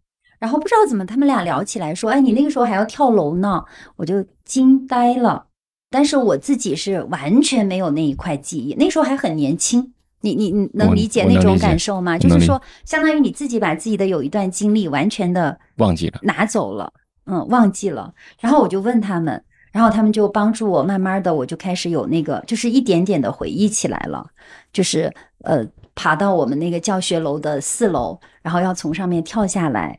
[0.43, 3.63] 然后不知道怎么他们俩聊起来，说：“哎，你那个时候还要跳楼呢。”
[3.95, 5.47] 我就惊呆了。
[5.89, 9.93] 但是我自己是完全没有那一块记忆，那时候还很年轻。
[10.21, 12.19] 你你你能理解那种感受吗？
[12.19, 16.93] 就是说，相当于你自己把自己的有一段经历完全的忘记了，拿走了。
[17.27, 18.13] 嗯，忘记了。
[18.41, 24.27] 然后我就问他们，然后他们就帮助我，慢慢的我就开始有那个，就是一点点的回忆起来了。
[24.73, 25.13] 就是
[25.45, 29.99] 呃，爬到我们那个教学楼的四楼，然后要从上面跳下来，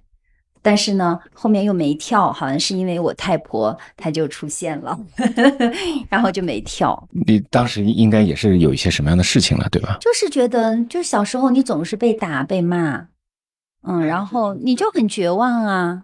[0.63, 4.97] 但是呢，后面又没跳，好像是因为我太婆她就出现了，
[6.09, 7.07] 然后就没跳。
[7.11, 9.97] 你当时应该也是有一些什么样的事情了，对吧？
[9.99, 13.07] 就是觉得，就是小时候你总是被打被骂，
[13.85, 16.03] 嗯，然后你就很绝望啊。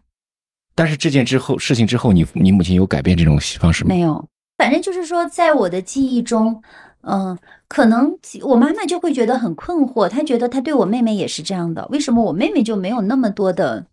[0.76, 3.89] 但是这件之后事情之后，你你母亲有改变这种方式吗？
[3.89, 6.62] 没有，反正就是说，在我的记忆中，
[7.02, 13.86] 嗯，可能我妈妈就会觉得很困惑，她觉得她对我妹妹也是这样的，为什么我妹妹就没有那么多的，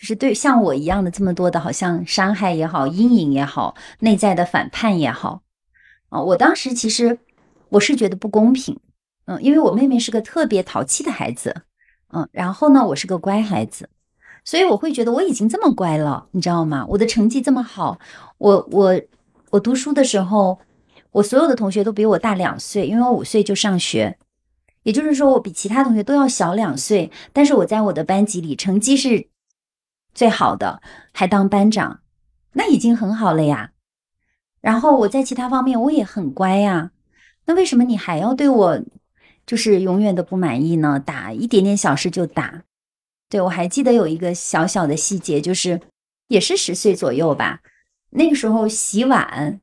[0.00, 5.42] 就是对像我一样的这么多的，好像伤害也好，阴影也好，内在的反叛也好，
[6.08, 7.18] 啊，我当时其实
[7.68, 8.80] 我是觉得不公平，
[9.26, 11.54] 嗯，因为我妹妹是个特别淘气的孩子，
[12.14, 13.90] 嗯，然后呢，我是个乖孩子。
[14.42, 16.86] 所以我会觉得我已经这么乖了，你知道吗？
[16.88, 17.98] 我的成绩这么好，
[18.38, 18.98] 我我
[19.50, 20.58] 我读书的时候，
[21.10, 24.16] 我所有的同学都比我大两岁，因为我五岁就上学，
[24.82, 27.10] 也就是说我比其他同学都要小两岁。
[27.34, 29.28] 但是我在我的班级里成绩是
[30.20, 30.82] 最好的，
[31.14, 32.02] 还当班长，
[32.52, 33.72] 那已经很好了呀。
[34.60, 36.90] 然后我在其他方面我也很乖呀，
[37.46, 38.82] 那为什么你还要对我
[39.46, 41.00] 就是永远的不满意呢？
[41.00, 42.64] 打一点点小事就打。
[43.30, 45.80] 对，我还记得有一个小小的细节，就是
[46.28, 47.60] 也是十岁左右吧。
[48.10, 49.58] 那个时候洗碗，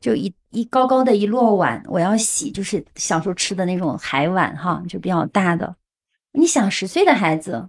[0.00, 5.76] 就一一高高的一摞碗，我要洗，就是小时候吃的那种海碗哈，就比较大的。
[6.32, 7.68] 你想，十岁的孩子，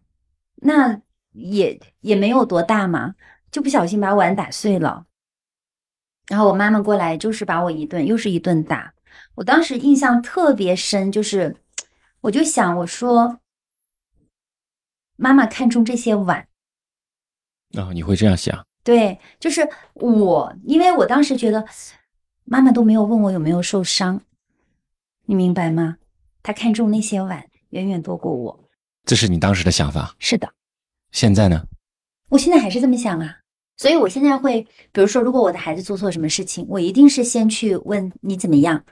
[0.61, 3.15] 那也也没有多大嘛，
[3.51, 5.05] 就不小心把碗打碎了。
[6.27, 8.93] 然后我妈妈过来，就是把我一顿又是一顿打。
[9.35, 11.57] 我当时印象特别深，就是
[12.21, 13.39] 我就想，我说。
[15.17, 16.47] 妈妈看中这些碗，
[17.77, 18.65] 哦，你会这样想？
[18.83, 21.63] 对，就是我，因为我当时觉得
[22.43, 24.21] 妈妈都没有问我有没有受伤，
[25.25, 25.97] 你明白吗？
[26.41, 28.69] 她看中那些碗远远多过我，
[29.05, 30.15] 这是你当时的想法？
[30.17, 30.51] 是的。
[31.11, 31.65] 现在呢？
[32.29, 33.37] 我现在还是这么想啊，
[33.77, 38.83] 所以我现在会，比如说，如果我的孩子做错什么事情，我一定是先去问你怎么样。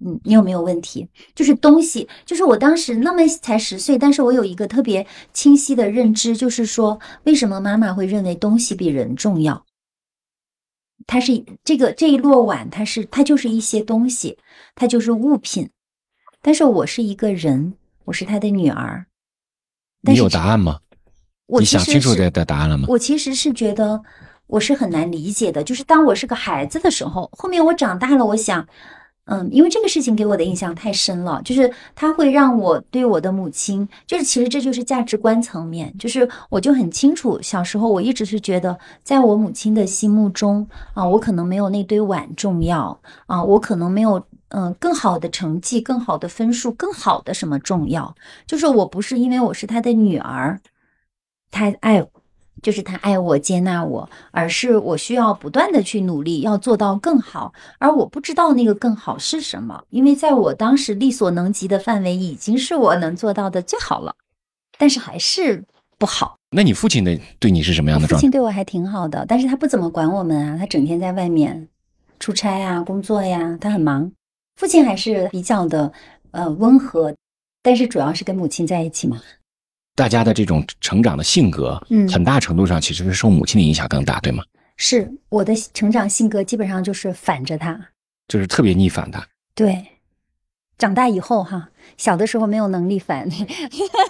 [0.00, 1.08] 嗯，你有没有问题？
[1.34, 9.66] 就是东西，就是我当时那么才十岁，但是我有一个特别清晰的认知，就是说，为什么妈妈会认为东西比人重要？
[11.08, 14.38] 它是这个这一摞碗，它是它就是一些东西，
[14.76, 15.68] 它就是物品。
[16.40, 19.06] 但是我是一个人，我是他的女儿。
[20.02, 20.78] 你有答案吗？
[21.58, 22.86] 你想清楚这的答案了吗？
[22.88, 24.00] 我其实是觉得
[24.46, 28.66] 我是很难理解的，就是当我是个孩子的时候，后面我长大了，我想。
[29.30, 48.14] 嗯，因为这个事情给我的印象太深了，就是他会让我对我的母亲，就是其实这就是价值观层面，就是我就很清楚，小时候我一直是觉得，在我母亲的心目中啊，我可能没有那堆碗重要啊，我可能没有嗯更好的成绩、更好的分数、更好的什么重要，
[48.46, 50.58] 就是我不是因为我是他的女儿，
[51.50, 52.06] 他爱。
[52.60, 57.52] 就是他爱我、接纳我，而是我需要不断的去努力，要做到更好。
[57.78, 64.12] 而我不知道那个更好是什么，因为在我当时力所能及的范围，已经是我能做到的最好了，
[64.76, 65.62] 但是还是
[65.98, 66.36] 不好。
[66.50, 68.08] 那你父亲的对你是什么样的？
[68.08, 71.68] 父亲对我还挺好的，但是他不怎么管我们啊，他整天在外面
[72.18, 74.10] 出差呀、工作呀，他很忙。
[74.56, 75.92] 父亲还是比较的
[76.32, 77.14] 呃温和。
[77.60, 79.20] 但是主要是跟母亲在一起嘛。
[79.98, 84.44] 大家的这种成长的性格，嗯很大程度上其实是受母亲的影响更大，对吗？
[84.76, 87.76] 是我的成长性格基本上就是反着他。
[88.28, 89.20] 就是特别逆反的。
[89.56, 89.84] 对，
[90.78, 93.28] 长大以后哈，小的时候没有能力反。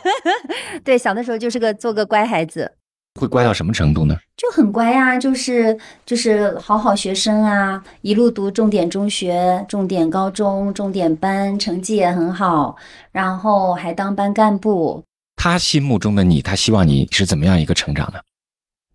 [0.84, 2.70] 对，小的时候就是个做个乖孩子，
[3.18, 4.14] 会乖到什么程度呢？
[4.36, 12.76] 就很乖啊，就是就是好好学生啊，一路读重点中学、重点高中、重点班，成绩也很好，
[13.10, 15.02] 然后还当班干部。
[15.38, 18.18] 他心目中的你，他希望你是怎么样一个成长呢？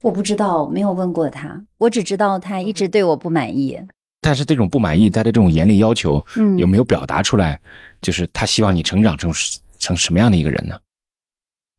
[0.01, 3.79] 我不知道，没有问过他，我只知道他一直对我不满意。
[4.19, 7.57] 但是这种不满意，他的这种严厉要求，嗯，有没有表达出来？
[8.01, 9.31] 就是他希望你成长成
[9.79, 10.77] 成什么样的一个人呢？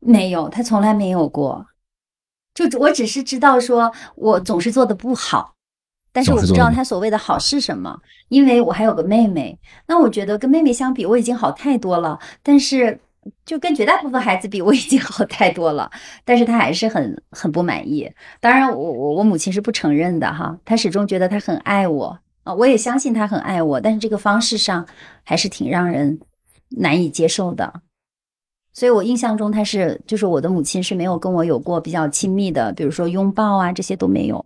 [0.00, 1.66] 没有，他从来没有过。
[2.54, 5.54] 就我只是知道说我总是做的不好，
[6.10, 9.58] 但是我不知道他所谓的好是什么，因为我还有个妹妹。
[9.86, 12.18] 那我觉得跟妹妹相比，我已经好太多了。
[12.42, 12.98] 但是
[13.44, 15.90] 就跟绝大部分孩子比，我已经好太多了。
[16.24, 18.10] 但是他还是很很不满意。
[18.40, 24.86] 当然，我我我母亲是不承认的哈，她始终觉得他很爱我啊，我也相信他很爱我，但是这个方式上
[25.22, 26.18] 还是挺让人
[26.70, 27.80] 难以接受的。
[28.72, 34.44] 所以我印象中，他是就是我的母亲是没有跟我有过比较亲密的，比如说拥抱啊，这些都没有。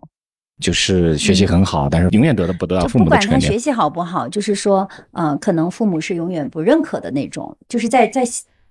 [0.61, 3.27] 就是学习很好，但是永远得不到父母的嗯不管。
[3.29, 7.57] 他学习好不好，就是说，呃，可能父母是永远不认可的那种。
[7.69, 8.23] 就是在在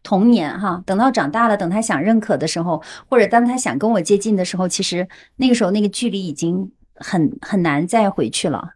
[0.09, 8.71] 童年哈，等到长大了，等他想认可的时候，或者当他想跟我接近的时候，其实那个时候那个距离已经很很难再回去了。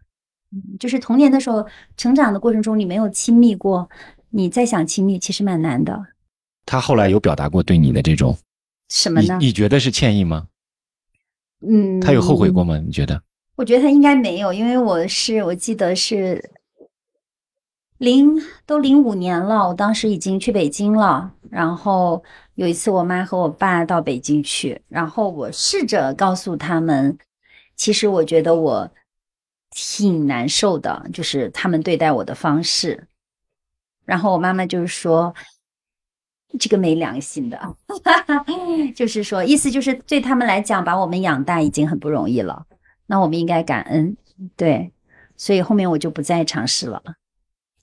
[0.51, 1.65] 嗯，就是童年的时候，
[1.97, 3.89] 成长的过程中你没有亲密过，
[4.29, 5.99] 你再想亲密，其实蛮难的。
[6.67, 8.37] 他后来有表达过对你的这种，
[8.89, 9.39] 什么呢？
[9.41, 10.45] 你觉得是歉意吗？
[11.67, 12.77] 嗯，他有后悔过吗？
[12.77, 13.19] 你觉得？
[13.55, 16.51] 我觉得他应该没有，因为我是我记得是
[18.03, 18.35] 零
[18.65, 21.31] 都零五年了，我当时已经去北京了。
[21.49, 22.21] 然后
[22.55, 27.17] 有一次我妈和我爸到北京去，然后我试着告诉他们，
[27.77, 28.91] 其实我觉得我
[29.71, 33.07] 挺难受的，就是他们对待我的方式。
[34.03, 35.33] 然后我妈妈就是说。
[36.59, 37.59] 这个没良心的，
[38.95, 42.63] 就是说，意思就是对他们来讲，把我们养大已经很不容易了。
[43.07, 44.15] 那我们应该感恩，
[44.55, 44.91] 对，
[45.35, 47.01] 所以后面我就不再尝试了，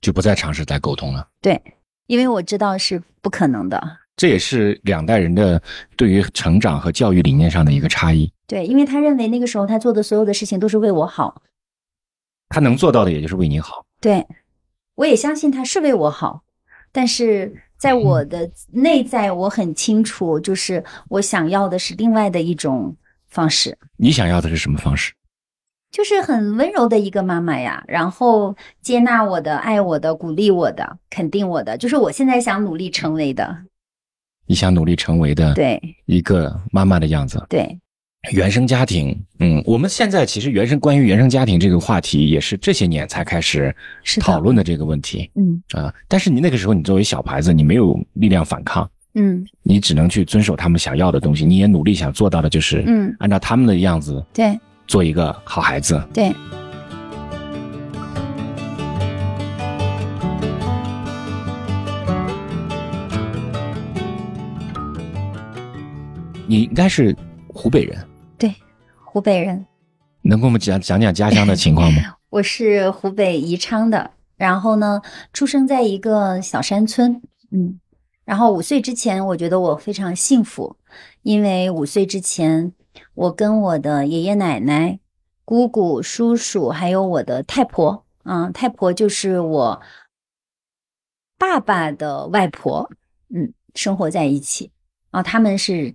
[0.01, 1.27] 就不再尝试再沟通了。
[1.41, 1.61] 对，
[2.07, 3.99] 因为我知道是不可能的。
[4.17, 5.61] 这也是两代人的
[5.95, 8.31] 对于成长和教育理念上的一个差异。
[8.45, 11.41] 对，因为他认为那个时候他做的所有的事情都是为我好，
[12.49, 13.85] 他能做到的也就是为你好。
[13.99, 14.27] 对，
[14.95, 16.43] 我也相信他是为我好，
[16.91, 22.95] 但是在我的内在，我很清楚，就是我想要的是另外的一种
[23.29, 23.75] 方式。
[23.97, 25.13] 你想要的是什么方式？
[25.91, 33.57] 就是很温柔的一个妈妈呀，然后接纳我的、爱我的、鼓励我的、肯定我的，就是我现在想努力成为的。
[34.47, 37.45] 你想努力成为的对一个妈妈的样子。
[37.49, 37.77] 对，
[38.31, 43.73] 原生家庭，嗯，我们现在其实原生关于原生家庭这个话题，也是这些年才开始
[44.19, 45.93] 讨论的这个问题嗯啊。
[46.07, 54.57] 但是你那个时候，你作为小孩子，你没有力量反抗，嗯你只能去遵守他们想要的东西，你也努力想做到的就是，嗯，按照他们的样子对
[54.91, 56.03] 做一个好孩子。
[56.13, 56.35] 对，
[66.45, 67.15] 你应该是
[67.47, 68.05] 湖北人，
[68.37, 68.53] 对
[69.05, 69.65] 湖北人，
[70.23, 72.01] 能跟我们讲讲讲家乡的情况吗？
[72.29, 75.01] 我是湖北宜昌的，然后呢，
[75.31, 77.79] 出生在一个小山村，嗯，
[78.25, 80.75] 然后五岁之前，我觉得我非常幸福，
[81.23, 82.73] 因为五岁之前，
[83.13, 84.99] 我跟我的爷爷奶奶、
[85.43, 89.81] 姑姑、叔叔，还有我的太婆，嗯，太婆就是我
[91.37, 92.89] 爸爸的外婆，
[93.33, 94.71] 嗯，生活在一起，
[95.09, 95.93] 啊，他们是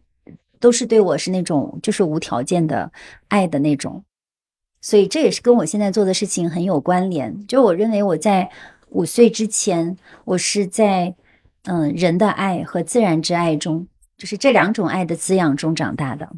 [0.61, 2.93] 都是对我是那种就是无条件的
[3.29, 4.05] 爱的那种。
[4.83, 7.47] 所以这也是跟我现在做的事情很有关联。
[7.47, 8.51] 就我认为我在
[8.91, 11.17] 五岁之前，我是在
[11.65, 16.31] 嗯人的爱和自然之爱中，就是这两种爱的滋养中长大的。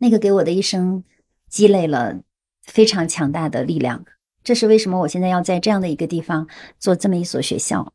[0.00, 1.04] 那个给我的一生
[1.48, 2.20] 积累了
[2.64, 4.04] 非常强大的力量。
[4.42, 6.48] 这是为什么我现在要在这样的一个地方
[6.78, 7.92] 做这么一所学校。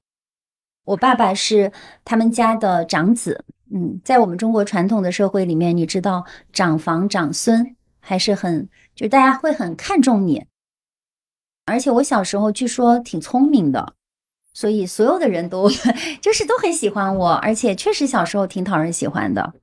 [0.86, 1.72] 我爸爸是
[2.06, 3.44] 他们家的长子，
[3.74, 8.70] 嗯，在我们中国传统的社会里面，你知道长房长孙还是很。
[8.96, 10.46] 就大家会很看重你，
[11.66, 13.94] 而且我小时候据说挺聪明的，
[14.54, 15.70] 所以所有的人都
[16.22, 19.54] 就是都很喜欢我，而且确实小时候挺讨人喜欢的。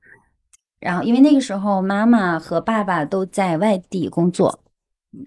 [0.83, 4.59] 然后因为那个时候妈妈和爸爸都在外地工作，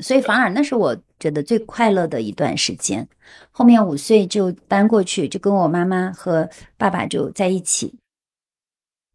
[0.01, 3.09] 所以反而那是我觉得最快乐的一段时间。
[3.51, 7.95] 后面五岁就搬过去，就跟我妈妈和爸爸就在一起。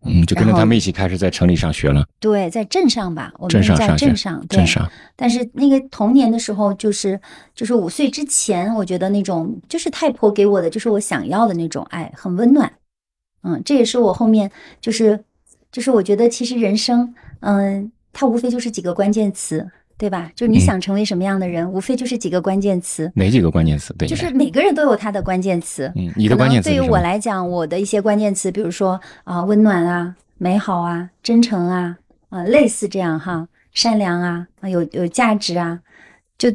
[0.03, 4.91] 嗯，就跟着他们一起开始在城里上学了，对，在镇上吧，我们在镇上镇上。
[5.15, 7.21] 但是那个童年的时候，就是
[7.53, 12.73] 就是五岁之前，我觉得那种就是太婆给我的，就是我想要的那种爱，很温暖。
[13.43, 15.23] 嗯，这也是我后面就是
[15.71, 19.65] 就是我觉得其实人生，嗯，它无非就是几个关键词，
[19.97, 20.31] 对吧？
[20.35, 23.09] 就是你嗯想成为什么样的人，无非就是几个关键词。
[23.15, 24.07] 哪几个关键词对？
[24.07, 25.91] 就是每个人都有他的关键词。
[25.95, 26.99] 嗯，你的关键词对于我？
[26.99, 31.97] 来讲，我的一些关键词，比如说啊、温暖啊、美好啊、真诚啊，
[32.29, 35.79] 啊、类似这样哈，善良啊，啊有有价值啊，
[36.37, 36.51] 就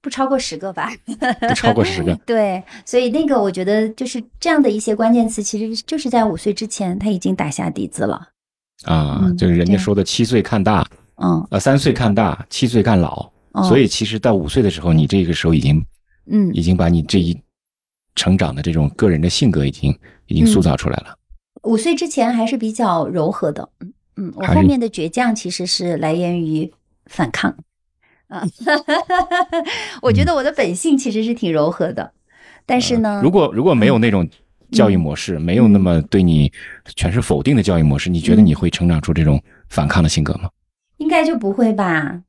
[0.00, 0.90] 不超过十个吧。
[1.48, 2.14] 不超过十个。
[2.24, 8.28] 对，所以那个我觉得就是这样的一些关键词，其实就是在五岁之前他已经打下底子了。
[8.84, 13.30] 啊，嗯就是人家说的七岁看大，嗯，呃，三岁看大，七岁看老。
[13.52, 13.62] 哦。
[13.64, 15.84] 所以其实到五岁的时候，你这个时候已经
[16.30, 16.50] 嗯。
[16.54, 17.36] 已经把你这一
[18.14, 21.16] 成长的这种个人的性格已经已经塑造出来了。
[21.64, 26.70] 五岁之前还是比较柔和的，嗯嗯，我后面的倔强其实是来源于
[27.06, 27.50] 反抗，
[28.28, 28.44] 啊，
[30.02, 32.12] 我觉得我的本性其实是挺柔和的，
[32.66, 34.28] 但是呢，呃如果如果没有那种
[34.70, 36.50] 教育模式，没有那么对你
[36.96, 40.48] 全是否定的教育模式，你觉得嗯你会成长出这种反抗的性格吗？
[40.98, 42.20] 应该就不会吧？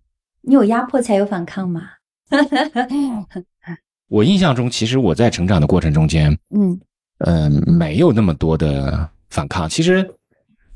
[0.42, 1.82] 你有压迫才有反抗嘛，
[4.10, 6.80] 我印象中，其实我在成长的过程中间，嗯
[7.20, 9.68] 呃，没有那么多的反抗。
[9.68, 10.08] 其实，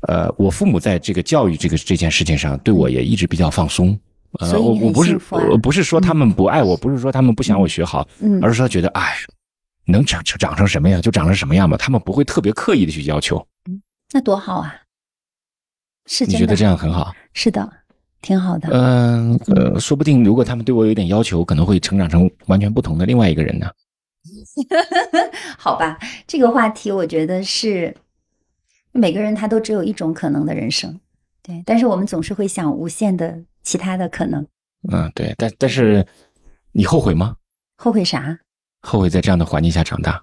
[0.08, 3.96] 呃，我父母在这个教育这个这件事情上，对我也一直比较放松。
[4.40, 5.18] 呃，我我不是
[5.50, 9.14] 我不是说他们不爱我，不是说他们不想我学好，嗯而是说觉得，哎，
[9.90, 11.76] 能长长成什么样就长成什么样吧。
[11.76, 13.44] 他们不会特别刻意的去要求。
[13.68, 13.82] 嗯
[14.12, 14.74] 那多好啊！
[16.06, 17.14] 是，你觉得这样很好？
[17.32, 17.72] 是的，
[18.20, 18.68] 挺好的。
[18.72, 23.70] 嗯呃，说不定如果他们对我有点要求，可能会成长成完全不同的另外一个人呢。
[25.56, 27.96] 好吧，这个话题我觉得是
[28.90, 30.98] 每个人他都只有一种可能的人生，
[31.40, 34.44] 对，但是我们总是会想无限的其他的可能，
[34.90, 36.04] 嗯，对，但但是
[36.72, 37.36] 你后悔吗？
[37.76, 38.40] 后悔啥？
[38.82, 40.22] 后悔在这样的环境下长大？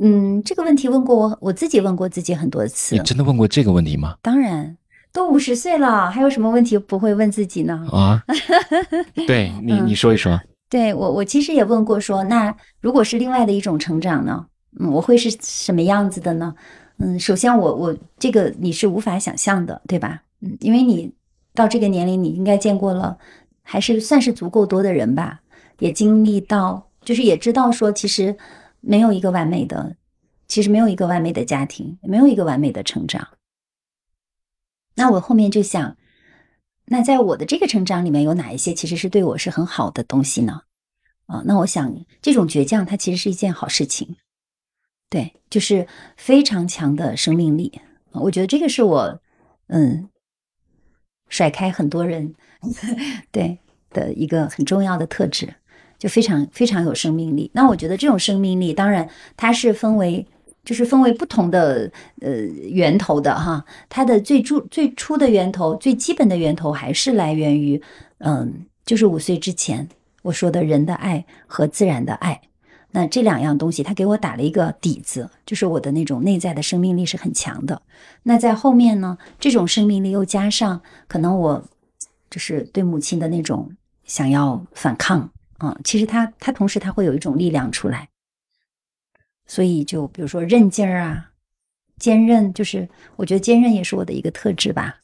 [0.00, 3.02] 嗯，这个问题问过我，我自己问过自己很多次你。
[3.02, 4.16] 真的问过这个问题吗？
[4.22, 4.76] 当然，
[5.12, 7.86] 都五十岁了，还有什么问题不会问自己呢？
[7.92, 8.22] 啊，
[9.26, 10.40] 对你，嗯你说一说。
[10.68, 14.46] 对我，我其实也问过说，那如果是另外的一种成长呢？
[14.80, 16.52] 嗯，我会是什么样子的呢？
[16.98, 20.22] 嗯，首先我我这个你是无法想象的，对吧？
[20.40, 21.12] 嗯，因为你
[21.54, 23.16] 到这个年龄，你应该见过了，
[23.62, 25.40] 还是算是足够多的人吧，
[25.78, 28.36] 也经历到，就是也知道说，其实
[28.80, 29.96] 没有一个完美的，
[30.48, 33.28] 其实没有一个完美的家庭，没有一个完美的成长。
[34.96, 35.96] 那我后面就想，
[36.86, 40.62] 那在我的这个成长里面，有哪一些其实是对我是很好的东西呢？
[41.26, 44.16] 啊，那我想这种倔强，它其实是一件好事情，
[45.08, 47.80] 对，就是非常强的生命力。
[48.12, 49.20] 我觉得这个是我，
[49.68, 50.08] 嗯，
[51.28, 52.34] 甩开很多人，
[53.32, 53.58] 对
[53.90, 55.54] 的一个很重要的特质，
[55.98, 57.50] 就非常非常有生命力。
[57.54, 60.26] 那我觉得这种生命力，当然它是分为。
[60.66, 61.92] 就是分为不同的
[62.22, 62.30] 呃
[62.70, 67.78] 源头的哈，它的最初最初的源头、最基本的源头还是来源于，
[68.20, 69.86] 嗯，就是五岁之前
[70.22, 72.40] 我说的人的爱和自然的爱。
[72.92, 77.82] 那这两样东西，它给我打了一个底子，就是我的那种内在的生命力是很强的。
[78.22, 81.62] 那在后面呢，这种生命力又加上可能我
[82.30, 83.70] 就是对母亲的那种
[84.06, 85.28] 想要反抗
[85.58, 88.08] 啊、其实他他同时他会有一种力量出来。
[89.46, 91.30] 所以就比如说韧劲儿啊，
[91.98, 95.00] 坚韧，就是我觉得坚韧也是我的一个特质吧。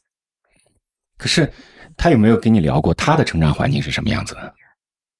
[1.17, 1.51] 可是
[1.95, 4.53] 他有没有跟你聊过他的成长环境是什么样子的？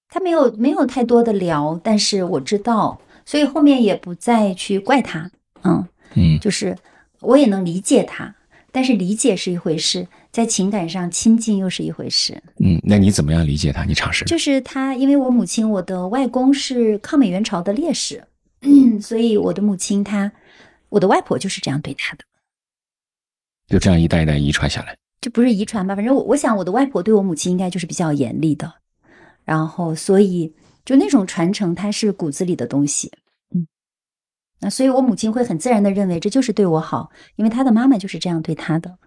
[0.09, 5.31] 他没有没有太多的聊，但是我知道，所以后面也不再去怪他。
[5.63, 6.75] 嗯，嗯就是
[7.19, 8.35] 我也能理解他，
[8.71, 12.41] 但是理解是一回事，在情感上亲近又是一回事。
[12.59, 13.83] 嗯，那你怎么样理解他？
[13.83, 14.23] 你尝试？
[14.25, 18.23] 就是他，因为我母亲，我的外公是抗美援朝的烈士，
[19.01, 20.31] 所以我的母亲她，
[20.89, 22.23] 我的外婆就是这样对他的。
[23.67, 24.95] 就这样一代一代遗传下来。
[25.21, 28.73] 这不是遗传吧，反正我我想我的外婆对我母亲应该就是比较严厉的，
[29.45, 30.51] 然后所以
[30.83, 33.20] 就那种传承它是骨子里的东西，嗯，
[34.61, 38.97] 那所以我母亲会很自然的认为这就是对我好，因为她的妈妈就是这样对她的，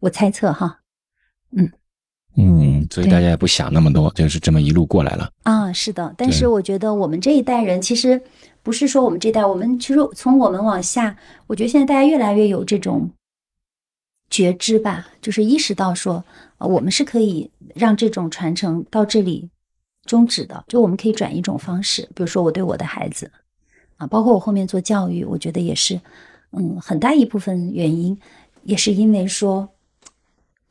[0.00, 0.80] 我猜测哈，
[1.56, 1.72] 嗯
[2.36, 5.30] 嗯，所以大家也不想那么多，就是这么一路过来了。
[5.44, 8.20] 啊，是的，但是我觉得我们这一代人其实
[8.62, 11.16] 不是说我们这代，我们其实从我们往下，
[11.46, 13.10] 我觉得现在大家越来越有这种
[14.28, 16.24] 觉知吧，就是意识到说，
[16.58, 19.48] 呃我们是可以让这种传承到这里
[20.04, 23.30] 终止的，就我们可以转一种方式，比如说我对我的孩子
[23.96, 26.00] 啊，包括我后面做教育，我觉得也是，
[26.50, 28.18] 嗯，很大一部分原因
[28.62, 29.68] 也是因为说，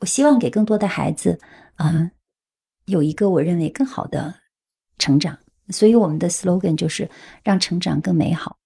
[0.00, 1.38] 我希望给更多的孩子
[1.76, 2.10] 啊
[2.86, 4.34] 有一个我认为更好的
[4.98, 5.38] 成长，
[5.70, 7.08] 所以我们的 slogan 就是
[7.42, 8.56] 让成长更美好。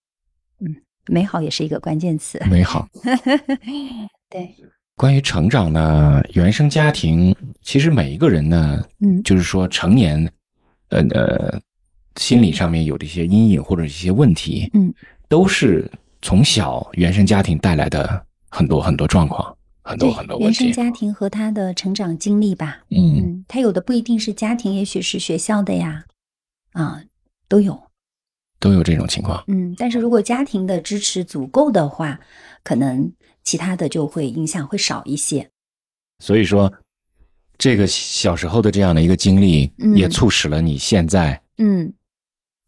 [0.60, 0.74] 嗯，
[1.06, 2.42] 美好也是一个关键词。
[2.50, 2.88] 美好。
[4.28, 4.54] 对，
[4.96, 10.28] 关于成长呢，原生家庭其实每一个人呢，嗯就是说成年，
[10.88, 11.60] 呃呃，
[12.18, 14.92] 心理上面有的一些阴影或者一些问题，嗯，
[15.28, 15.90] 都是
[16.20, 20.84] 从小原生家庭带来的很多很多状况，很多很多，问题原生。
[20.84, 22.80] 家庭和他的成长经历吧。
[22.90, 26.04] 嗯，嗯，他有的不一定是家庭，也许是学校的呀，
[26.72, 27.02] 啊，
[27.48, 27.80] 都有。
[28.60, 29.44] 都有这种情况。
[29.46, 32.18] 嗯，但是如果家庭的支持足够的话，
[32.64, 33.12] 可能
[33.44, 35.48] 其他的就会影响会少一些。
[36.18, 36.72] 所以说，
[37.56, 41.92] 这个小时候的这样的一个经历，嗯也促使了你现在嗯，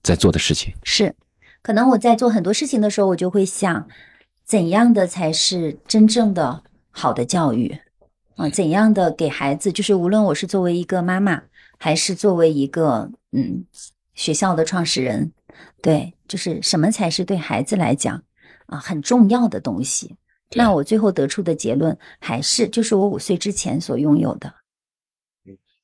[0.02, 0.74] 在做的事情。
[0.82, 1.14] 是，
[1.62, 3.88] 可能我在做很多事情的时候，我就会想，
[4.44, 7.78] 怎样的才是真正的好的教育
[8.36, 8.48] 啊？
[8.48, 11.42] 怎样的给孩子，就是无论我是作为一个妈妈，
[11.78, 13.64] 还是作为一个嗯
[14.14, 15.32] 学校的创始人，
[15.82, 18.22] 对，就是什么才是对孩子来讲
[18.66, 20.16] 啊很重要的东西？
[20.56, 24.52] 那我最后得出的结论还是，就是我五岁之前所拥有的，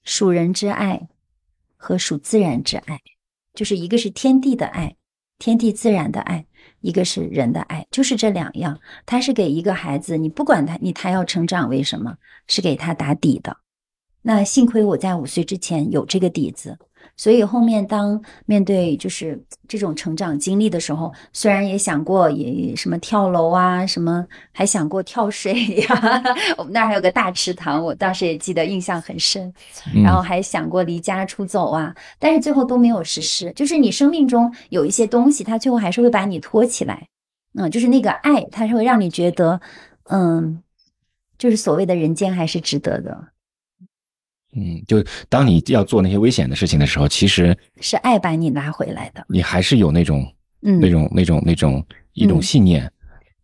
[0.03, 1.09] 属人之爱
[1.77, 3.01] 和属自然之爱，
[3.57, 4.95] 就是一个是天地的爱，
[5.39, 6.47] 天地自然的爱，
[6.83, 8.79] 一个是人的爱，就是这两样。
[9.05, 12.15] 他是给一个孩子，你不管他你他要成长为什么，
[12.47, 13.57] 是给他打底的。
[14.23, 16.79] 那幸亏我在五岁之前有这个底子，
[17.17, 25.55] 所以后面当面对就是这种成长经历的时候，虽然也想过也什么跳楼啊，什么还想过跳水
[25.89, 26.23] 呀、
[26.59, 29.53] 我们那儿还有个大池塘，我当时也记得印象很深。
[29.95, 33.51] 嗯然后还想过离家出走啊，但是最后都没有实施。
[33.57, 37.09] 就是你生命中有一些东西，它最后还是会把你托起来，
[37.59, 39.61] 嗯，就是那个爱，它是会让你觉得，
[40.11, 40.63] 嗯，
[41.39, 43.29] 就是所谓的人间还是值得的，
[44.57, 50.27] 嗯，就当你要做那些危险的事情的时候，其实是爱把你拉回来的，你还是有那种、
[50.63, 51.85] 嗯，那种、那种、那种
[52.15, 52.91] 一种嗯信念。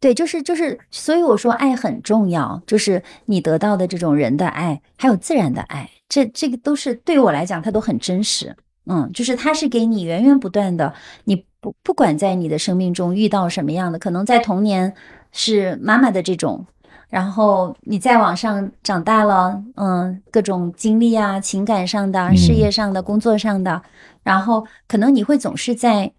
[0.01, 8.57] 对，就是就是，所以我说爱很重要，就是你得到的这种人的爱，还有自然的爱，这这个都是对我来讲，它都很真实。
[8.87, 10.93] 嗯，就是它是给你源源不断的，
[11.23, 14.93] 你不不管在你的生命中遇到什么样的，可能在童年
[15.31, 16.67] 是妈妈的这种，
[17.13, 23.83] 然后你再往上长大了，嗯，各种经历啊，情感上的、事业上的、工作上的，
[24.23, 26.15] 然后可能你会总是在。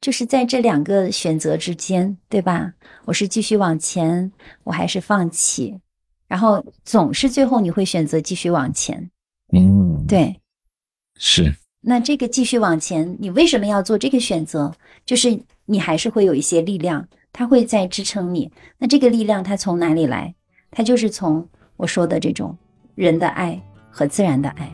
[0.00, 2.72] 就是在这两个选择之间，对吧？
[3.04, 4.32] 我是继续往前，
[4.64, 5.78] 我还是放弃？
[6.26, 9.08] 然后总是最后你会选择继续往前，
[9.52, 10.40] 嗯，，对。
[11.16, 14.74] 是，那这个继续往前，你为什么要做这个选择？
[15.06, 18.52] 就是你还是会有一些力量，它会在支撑你。
[18.76, 20.34] 那这个力量它从哪里来？
[20.70, 22.56] 它就是从我说的这种
[22.94, 23.58] 人的爱
[23.90, 24.70] 和自然的爱。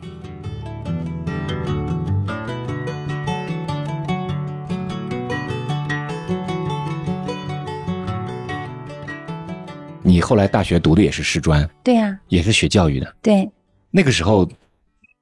[10.03, 13.15] 你后来大学读的也是师专，对呀、也是学教育的。
[13.21, 13.49] 对，
[13.89, 14.45] 那个时候，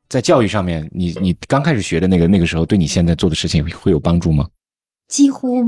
[0.10, 4.48] 在教育上面，你你刚开始学的那个那个时候，对你现在做的事情会有帮助吗？
[5.08, 5.64] 几乎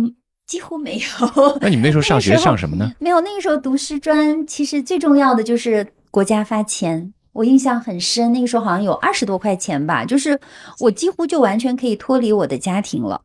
[0.50, 1.58] 几乎没有。
[1.62, 2.91] 那你们那时候上学上什么呢？
[2.97, 7.14] 没有，那个时候读师专，其实最重要的就是国家发钱。
[7.34, 10.39] 我印象很深，那个时候好像有二十多块钱吧，就是
[10.80, 13.22] 我几乎就完全可以脱离我的家庭了。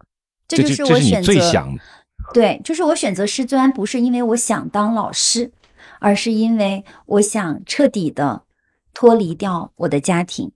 [0.46, 1.74] 这这就是我选择最想
[2.34, 5.50] 对，就是我选择师专，不是因为我想当老师，
[5.98, 8.42] 而是因为我想彻底的
[8.92, 10.52] 脱离掉我的家庭。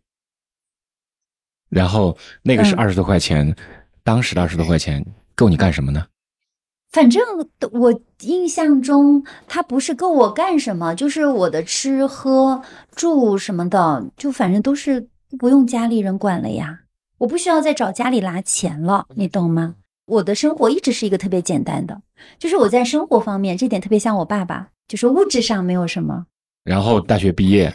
[1.70, 3.56] 然后那个是嗯二十多块钱，
[4.04, 5.04] 当时的二十多块钱
[5.34, 6.06] 够你干什么呢？
[6.90, 7.22] 反正
[7.72, 12.62] 我印象中，他不是够我干什么，就是我的吃喝
[12.94, 15.08] 住什么的，就反正都是
[15.38, 16.80] 不用家里人管了呀。
[17.18, 19.74] 我不需要再找家里拿钱了，你懂吗？
[20.06, 22.00] 我的生活一直是一个特别简单的，
[22.38, 26.24] 就是我在生活方面这点特别像我爸爸，就是物质上没有什么。
[26.64, 27.74] 然后大学毕业，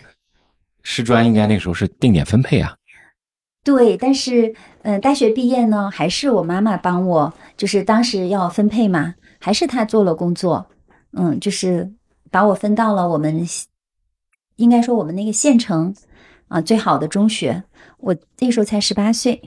[0.81, 2.75] 师专应该那个时候是定点分配啊。
[3.63, 10.67] 对，但是，嗯、大学毕业呢，还是我妈妈帮我，就是当时要分配嘛，还是她做了工作，
[11.13, 11.93] 嗯，就是
[12.29, 13.47] 把我分到了我们，
[14.57, 15.95] 应该说我们那个县城
[16.49, 17.63] 啊最好的中学。
[17.99, 19.41] 我那时候才十八岁，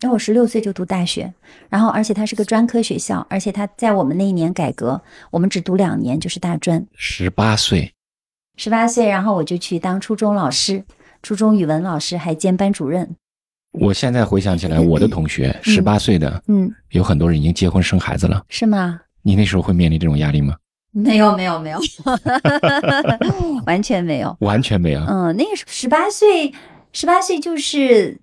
[0.00, 1.32] 因为我十六岁就读大学，
[1.68, 5.00] 然后而且它是个专科学校，而且它在我们那一年改革，
[5.30, 6.84] 我们只读两年就是大专。
[6.94, 7.94] 十八岁，
[8.56, 10.84] 十八岁，然后我就去当初中老师，
[11.22, 13.14] 初中语文老师，还兼班主任。
[13.72, 18.44] 我现在回想起来，我的同学十八岁的，嗯，有很多人已经结婚生孩子了。
[18.48, 19.00] 是吗？
[19.22, 20.56] 你那时候会面临这种压力吗？
[20.92, 21.78] 没有，没有，没有，
[23.66, 24.36] 完全没有。
[24.40, 25.00] 完全没有。
[25.04, 26.52] 嗯，那个十八岁，
[26.92, 28.18] 十八岁就是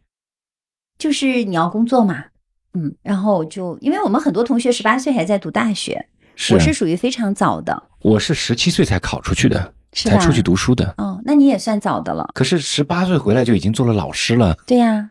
[0.97, 2.25] 就是你要工作嘛，
[2.73, 10.93] 嗯，然后就因为我们很多同学十八岁还在读大学，是我是属于非常早的，我是十七岁才考出去的，才出去读书的。
[10.97, 14.57] 哦，那你也算早的了，可是十八岁回来就已经做了老师了。
[14.65, 15.09] 对呀、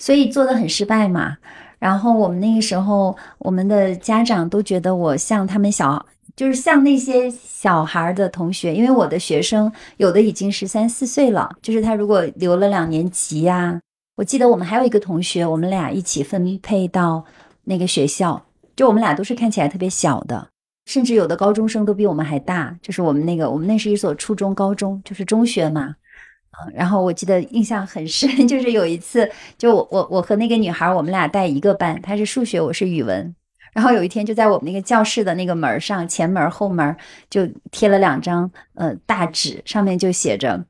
[0.00, 1.36] 所以做的很失败嘛。
[1.78, 13.80] 然后我们那个时候，我们的家长都觉得我像他们小，就是像那些小孩儿的同学，因为我的学生有的已经十三四岁了，就是他如果留了两年级呀、
[14.16, 17.24] 我记得我们还有一个同学，我们俩一起分配到
[17.64, 18.44] 那个学校，
[18.76, 20.48] 就我们俩都是看起来特别小的，
[20.84, 22.76] 甚至有的高中生都比我们还大。
[22.82, 25.94] 就是我们那个，我们那是一所初中高中，就是中学嘛。
[26.74, 33.34] 然后我记得印象很深， 就是有一次，就我我我和那个女孩，我们俩带一个班，她是数学，我是语文。
[33.72, 36.96] 然后有一天就在我们那个教室的那个门上，前门后门
[37.30, 40.64] 就贴了两张呃大纸，上面就写着，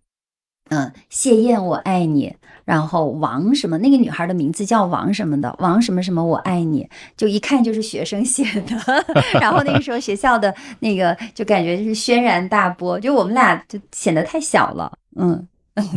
[0.68, 8.76] 嗯、谢燕我爱你，然后王什么那个女孩的名字叫王什么的，王什么什么我爱你，就一看就是学生写的。
[9.40, 15.48] 然后那个时候学校的那个就感觉就是轩然大波，就我们俩就显得太小了，嗯，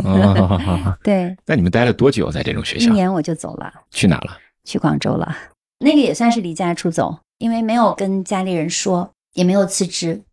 [0.04, 2.90] 哦， 对，那你们待了多久在这种学校？
[2.90, 3.74] 一年我就走了。
[3.92, 4.38] 去哪了？
[4.64, 5.36] 去广州了。
[5.80, 10.24] 那个也算是离家出走，因为没有跟家里人说，也没有辞职，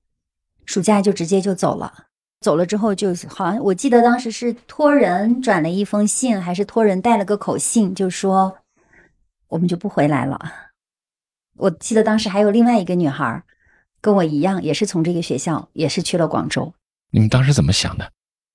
[0.66, 1.92] 暑假就直接就走了。
[2.40, 8.58] 走了之后，就是好像我记得当时是托人转了一封信，还是托人带了个口信，就说
[9.48, 10.38] 我们就不回来了。
[11.56, 13.42] 我记得当时还有另外一个女孩
[14.00, 16.72] 跟我一样，也是从这个学校，也是去了广州，
[17.10, 18.10] 你们当时怎么想的？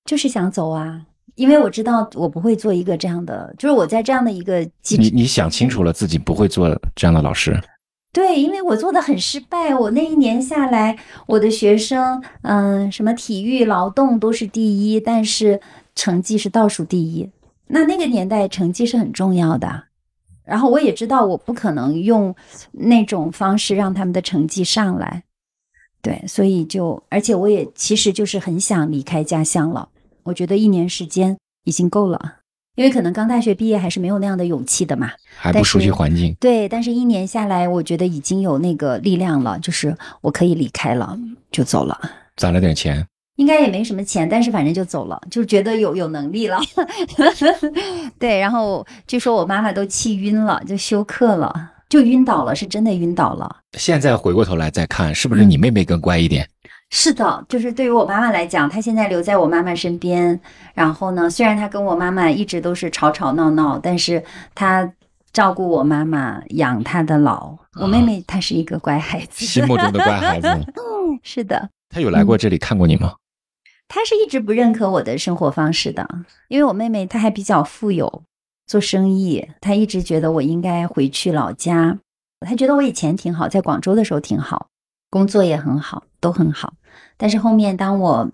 [0.06, 1.02] 就是想走啊。
[1.34, 7.60] 因为我知道我不会做一个这样的，就是我在这样的一个机你你想清楚了自己不会做这样的老师，
[8.10, 10.96] 对，因为我做的很失败，我那一年下来，
[11.26, 15.60] 我的学生，嗯，什么体育、劳动都是第一，但是
[15.94, 17.28] 成绩是倒数第一。
[17.66, 19.84] 那那个年代成绩是很重要的，
[20.42, 22.34] 然后我也知道我不可能用
[22.72, 25.22] 那种方式让他们的成绩上来，
[26.00, 29.86] 对，所以就，而且我也其实就是很想离开家乡了，
[30.26, 32.36] 我觉得一年时间已经够了，
[32.74, 35.10] 因为可能刚大学毕业还是没有那样的勇气的嘛。
[35.36, 41.18] 还不熟悉环境，对，但是一年下来，我觉得已经有那个力量了，就是我可以离开了，
[41.50, 41.98] 就走了。
[42.36, 43.06] 攒了点钱。
[43.36, 46.58] 应该也没什么钱，但是反正就走了，就觉得有有能力了。
[48.18, 53.56] 对，然后据说我妈妈都气晕了，就休克了，就晕倒了，是真的晕倒了。
[53.76, 56.48] 现在回过头来再看，是不是你妹妹更乖一点？
[56.90, 60.40] 是的，就是对于我妈妈来讲，她现在留在我妈妈身边。
[60.74, 64.22] 然后呢，虽然她跟我妈妈一直都是吵吵闹闹，但是
[64.54, 64.90] 她
[65.32, 67.56] 照顾我妈妈，养她的老。
[67.80, 70.48] 我妹妹她是一个乖孩子，心目中的乖孩子。
[70.78, 73.14] 嗯是的，她有来过这里看过你吗？
[73.88, 76.08] 她是一直不认可我的生活方式的，
[76.48, 78.22] 因为我妹妹她还比较富有，
[78.66, 81.98] 做生意，她一直觉得我应该回去老家。
[82.40, 84.68] 她觉得我以前挺好，在广州的时候挺好，
[85.16, 86.74] 工作也很好，都很好。
[87.16, 88.28] 但是后面当我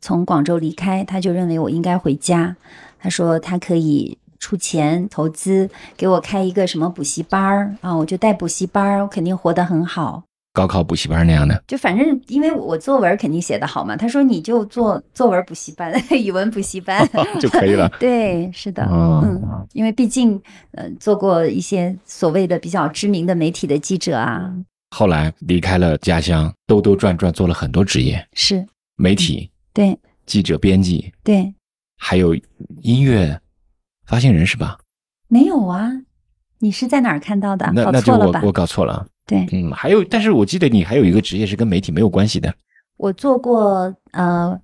[0.00, 2.56] 从广州离开，他就认为我应该回家。
[2.98, 5.68] 他说他可以出钱投资
[5.98, 10.22] 给我开一个什么补习班儿啊，我就带补习班儿，我肯定活得很好。
[10.54, 17.06] 高考补习班那样的，就反正因为我作文肯定写得好嘛，他说你就做作文补习班、 语文补习班
[17.40, 17.90] 就可以了。
[18.00, 24.50] 对，是的，哦嗯，因为毕竟呃做过一些所谓的比较知名的媒体的记者啊，
[24.94, 28.64] 后来离开了家乡，兜兜转转做了很多职业，是
[28.94, 31.52] 媒体、对记者、编辑，对，
[31.96, 32.32] 还有
[32.80, 33.40] 音乐
[34.06, 34.78] 发行人是吧？
[35.26, 35.90] 没有啊，
[36.60, 37.66] 你是在哪儿看到的？
[37.66, 38.14] 搞那那就？
[38.14, 39.04] 我我搞错了。
[39.26, 42.54] 对嗯，还有，但是我记得你还有一个职业是跟媒体没有关系的。
[42.96, 44.56] 我做过呃，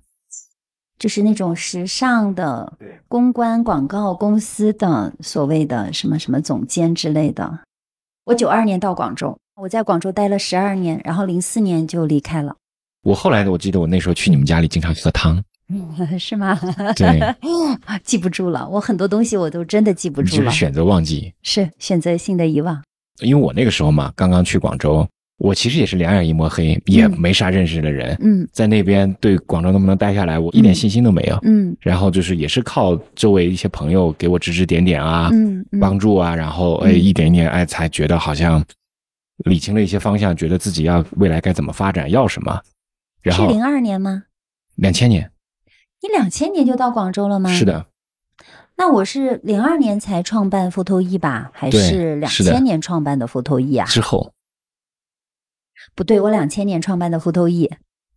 [0.97, 2.77] 就是那种时尚的
[3.09, 7.59] 公关广告公司的所谓的什么什么总监之类的。
[8.23, 12.55] 我九二年到广州，我在广州待了十二年，然后零四年就离开了，
[13.03, 15.39] 我后来，我记得我那时候去你们家里经常喝汤，
[16.17, 16.59] 是吗？
[16.97, 17.21] 对，
[18.03, 21.31] 记不住了，我很多东西我都真的记不住了，就是选择忘记。
[21.43, 22.81] 是选择性的遗忘。
[23.21, 25.07] 因为我那个时候嘛，刚刚去广州，
[25.37, 28.47] 我其实也是两眼一抹黑，也没啥认识的人，嗯。
[28.51, 31.37] 在那边对广州能不能待下来，我一点信心都没有。
[31.43, 31.77] 嗯。
[31.81, 35.79] 然后就是也是靠周围一些朋友给我指指点点啊，嗯嗯。
[35.79, 36.99] 帮助啊，然后哎嗯。
[36.99, 38.63] 一点一点哎才觉得好像
[39.43, 42.61] 理清了一些方向，觉得自己要未来该怎么发展，要什么。
[43.21, 44.23] 然后是零二年吗？
[44.75, 45.31] 两千年
[46.01, 47.49] 你两千年就到广州了吗？
[47.51, 47.63] 是。
[47.65, 47.85] 的，
[48.75, 53.85] 那我是零二年才创办 Photo E 吧，还是两千年创办的 Photo E 啊？
[53.85, 54.33] 之后
[55.93, 57.69] 不对，我两千年创办的 Photo E，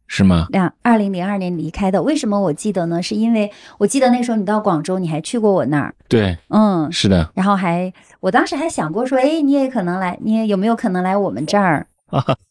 [0.07, 0.46] 是吗？
[0.50, 2.02] 两二零零二年离开的。
[2.02, 3.02] 为什么我记得呢？
[3.02, 7.30] 是因为我记得那时候你到广州，你还去过我那儿，对，嗯，是的。
[7.34, 11.86] 然后还我当时还想过说，哎，你也可能来，你也有没有可能来我们这儿？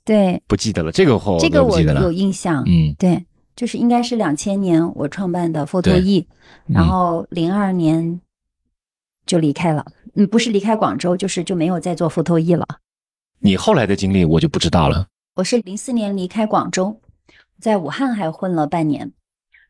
[0.04, 2.12] 对，不记得了，这个话这个我有。
[2.12, 2.64] 印象。
[2.66, 3.24] 嗯，对，
[3.56, 6.28] 就是应该是两千年我创办的 Photo E，
[6.68, 8.20] 嗯然后零二年
[9.26, 9.86] 就离开了。
[10.16, 12.68] 嗯，不是离开广州，就是就没有再做 Photo E 了。
[13.40, 15.08] 你后来的经历我就不知道了。
[15.36, 17.00] 我是零四年离开广州，
[17.64, 19.14] 在武汉还混了半年，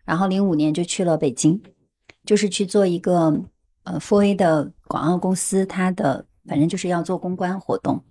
[0.03, 1.61] 然后零五年就去了北京，
[2.25, 3.39] 就是去做一个
[3.83, 8.03] 呃，for A 的广告公司，它的反正就是要做公关活动，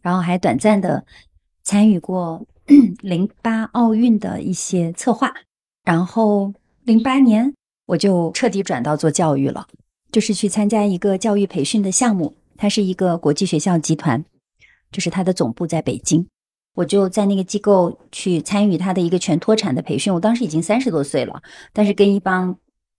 [0.00, 1.04] 然后还短暂的
[1.64, 2.46] 参与过
[3.02, 5.34] 零八奥运的一些策划，
[5.82, 6.54] 然后
[6.84, 7.52] 零八年
[7.86, 9.66] 我就彻底转到做教育了，
[10.12, 14.24] 就是去参加一个教育培训的项目，它是一个国际学校集团，
[14.92, 16.28] 就是它的总部在北京。
[16.76, 20.12] 我就在那个机构去参与他的一个全脱产的培训。
[20.12, 22.54] 我当时已经三十多岁了，但是跟一帮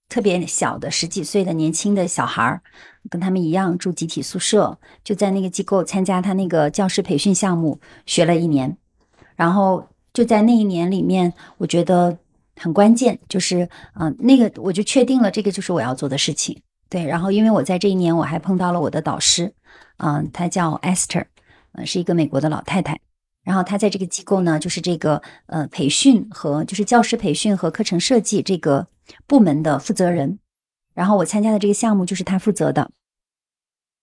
[0.08, 2.60] 特别小的十几岁的年轻的小孩儿，
[3.08, 8.76] 跟他们一样住集体宿舍，就在那个机构参加他那个教师培训项目，学了一年。
[9.36, 12.18] 然后就在那一年里面，我觉得
[12.56, 16.60] 很关键，就是嗯、那个我就确定了这个就是我要做的事情。
[16.90, 19.52] 对，然后因为我在这一年我还碰到了我的导师，
[19.98, 21.26] 嗯、她叫 Esther，
[21.72, 22.98] 呃，是一个美国的老太太。
[23.48, 28.88] 然后他在这个机构呢，就是这个呃培训和就是教师培训和课程设计这个
[29.26, 30.38] 部门的负责人。
[30.92, 32.90] 然后我参加的这个项目就是他负责的。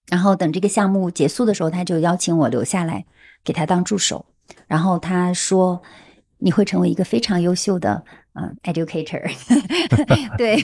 [0.09, 3.05] 然后等这个项目结束的时候，他就邀请我留下来
[3.43, 4.25] 给他当助手。
[4.65, 5.79] 然后他说
[6.39, 9.21] 你会成为一个非常优秀的嗯、educator，
[10.39, 10.57] 对。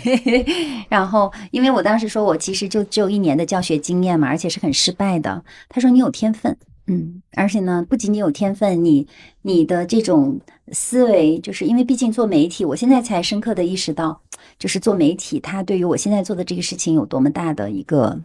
[0.90, 5.44] 然后因为我当时说我其实就只有一年的教学经验嘛，而且是很失败的。
[5.70, 6.58] 他说你有天分。
[6.88, 9.08] 嗯，而且呢，不仅仅有天分，你
[9.44, 10.40] 你的这种
[10.72, 14.20] 思维，就是因为毕竟做媒体，我现在才深刻的意识到，
[14.58, 18.20] 就是做媒体，它对于我现在做的这个事情有多么大的一个，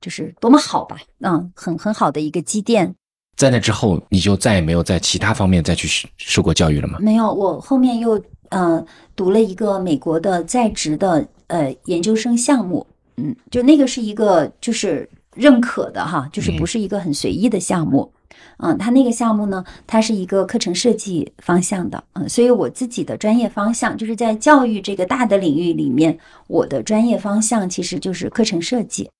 [0.00, 2.94] 就是多么好吧，嗯，很很好的一个积淀。
[3.36, 6.98] 在那之后，你就再也没有在其他方面再去受受过教育了吗？
[7.00, 8.82] 没有，我后面又呃
[9.16, 15.06] 读了一个美国的在职的呃研究生项目，嗯，就那个是一个就是。
[15.34, 18.12] 认可的哈，就是不是一个很随意的项目，
[18.58, 26.18] 嗯，它那个项目呢，它是一个课程设计方向的，嗯，所以我自己的专业方向就是在教育这个大的领域里面，
[26.48, 29.10] 我的专业方向其实就是课程设计。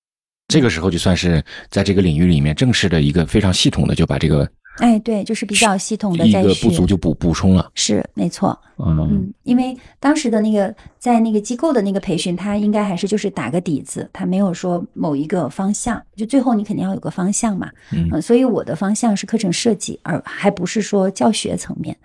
[0.49, 4.47] 这个时候就算是在这个领域里面正式的一个非常系统的就把这个，
[4.83, 8.99] 哎，对，就是比较系统的在一个不足就补补充了，是没错，嗯。
[8.99, 18.09] 嗯，因为当时的那个在那个机构的那个培训，它应该还是就是打个底子，它没有说某一个方向，就最后你肯定要有个方向嘛，嗯。
[18.11, 21.97] 呃所以我的方向是课程设计，而还不是说教学层面，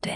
[0.00, 0.12] 对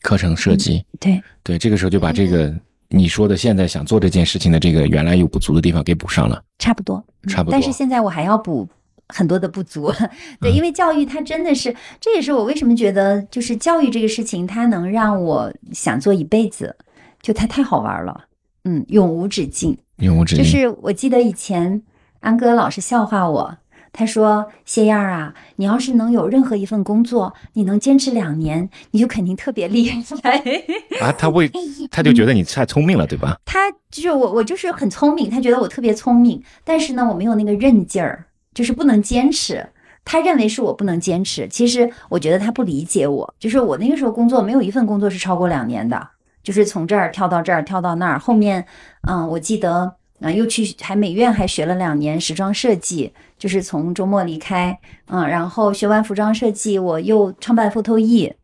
[0.00, 1.20] 课程设计，对。
[1.42, 2.54] 对，这个时候就把这个。
[2.88, 8.68] 你说的现在想做这件事情的这个原来有不足的地方给补上了，差不多，嗯差不多但是现在我还要补
[9.08, 9.92] 很多的不足，
[10.40, 16.76] 对，因为教育它真的是，这也是我为什么觉得就是教育这个事情，它能让我想做一辈子，
[17.22, 18.24] 就它太好玩了，
[18.64, 19.76] 嗯，永无止境。
[19.98, 20.44] 永无止境。
[20.44, 21.82] 就是我记得以前
[22.20, 23.58] 安哥老是笑话我，
[23.92, 30.00] 他说：“谢燕儿啊，你要是能有任何一份工作，你能坚持两年，你就肯定特别厉害。
[31.00, 31.48] 啊，他为
[31.92, 33.36] 他就觉得你太聪明了，对吧？
[33.44, 39.66] 他就是我，我就是很聪明，他觉得我特别聪明，但是呢，我没有那个韧劲儿，就是不能坚持。
[40.04, 43.34] 他认为是我不能坚持，其实我觉得他不理解我。
[43.38, 46.08] 就是我那个时候工作，没有一份工作是超过两年的，
[46.42, 48.18] 就是从这儿跳到这儿，跳到那儿。
[48.18, 48.64] 后面，
[49.08, 58.34] 嗯，我记得，嗯，又去还美院还学了两年时装设计，就是从周末离开，嗯，然后学完服装设计，我又创办 Photo E。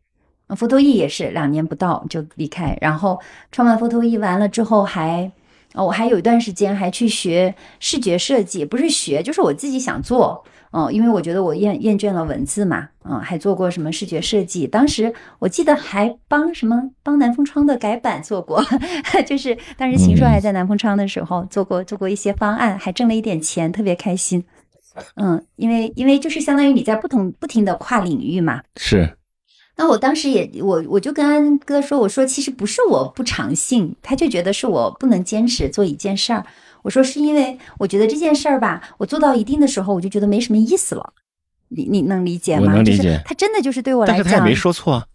[0.48, 3.20] Photo E 也是两年不到就离开，然后
[3.52, 5.30] 创办 Photo E 完了之后还，
[5.74, 18.64] 哦，我还有一段时间还去学视觉设计，不是学，就是我自己想做，嗯，因为我觉得我厌厌倦了文字嘛，嗯，还做过什么视觉设计，当时我记得还帮什么帮南风窗的改版做过，
[19.26, 24.44] 就是当时秦朔还在南风窗的时候做过做过一些方案，还挣了一点钱，特别开心。
[25.14, 29.16] 嗯，因为因为就是相当于你在不同不停的跨领域嘛，是，
[29.80, 36.44] 那我当时也我我就跟安哥说，我说其实不是我不长性，他就觉得是我不能坚持做一件事儿。
[36.82, 41.14] 我说是因为我觉得这件事儿吧，我做到一定的时候，我就觉得没什么意思了。
[41.68, 42.66] 你你能理解吗？
[42.66, 45.06] 我能理解就是他真的就是对我来讲，但是他也没说错啊。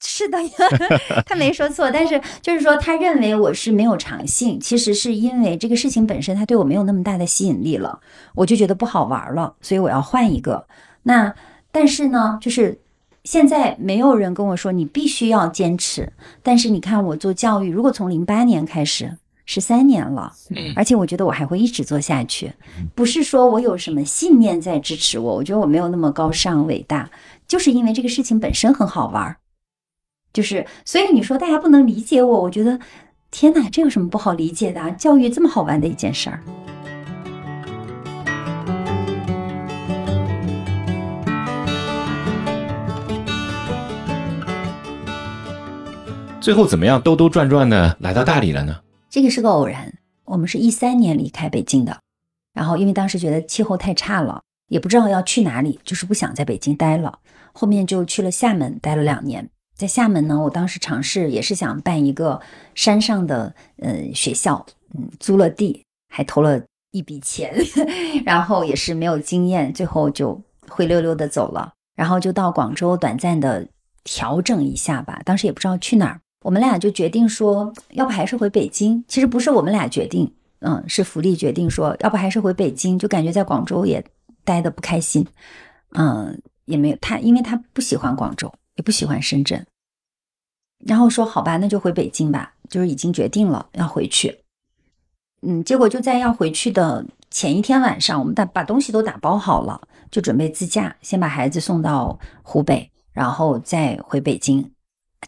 [0.06, 0.36] 是的，
[1.24, 8.00] 他没说错，但是就是说，他认为我是没有长性，其实是因为这个事情本身他对我没有那么大的吸引力了，
[8.34, 10.66] 我就觉得不好玩了，所以我要换一个。
[11.04, 11.34] 那
[11.72, 12.78] 但是呢，就是
[13.24, 16.12] 现在没有人跟我说你必须要坚持，
[16.42, 19.16] 但是你看我做教育，如果从零八年开始，
[19.46, 20.32] 十三年了，
[20.76, 22.52] 而且我觉得我还会一直做下去，
[22.94, 27.10] 不是说我有什么信念在支持我，我觉得我没有那么高尚伟大，
[27.48, 29.36] 就是因为这个事情本身很好玩。
[30.32, 32.78] 就是，所以你说大家不能理解我，我觉得，
[33.30, 34.90] 天哪，这有什么不好理解的？
[34.92, 36.40] 教育这么好玩的一件事儿。
[46.44, 48.78] 最后怎么样，兜兜转转的来到大理了呢？
[49.08, 49.90] 这个是个偶然。
[50.26, 51.98] 我们是一三年离开北京的，
[52.52, 57.18] 然后因为当时觉得气候太差了，也不知道要去哪里，就是不想在北京待了。
[57.54, 59.48] 后面就去了厦门，待了两年。
[59.74, 62.38] 在厦门呢，我当时尝试也是想办一个
[62.74, 67.54] 山上的呃学校，嗯，租了地，还投了一笔钱，
[68.26, 70.38] 然后也是没有经验，最后就
[70.68, 71.72] 灰溜溜的走了。
[71.96, 73.66] 然后就到广州短暂的
[74.02, 79.02] 调整一下吧，当时也不知道去哪儿，我们俩就决定说，要不还是回北京。
[79.08, 84.04] 其实不是我们俩决定，嗯，是福利决定说，要不还是回北京，就感觉在广州也
[84.44, 85.26] 待的不开心，
[85.94, 88.52] 嗯，也没有他，因为他不喜欢广州。
[88.76, 89.64] 也不喜欢深圳，
[90.84, 94.40] 然后说好吧，那就回北京吧，就是已经决定了要回去。
[95.42, 99.80] 嗯，结果就在要回去的前一天晚上，我们打把东西都打包好了，
[100.10, 104.68] 就准备自驾，先把孩子送到湖北，然后再回北京，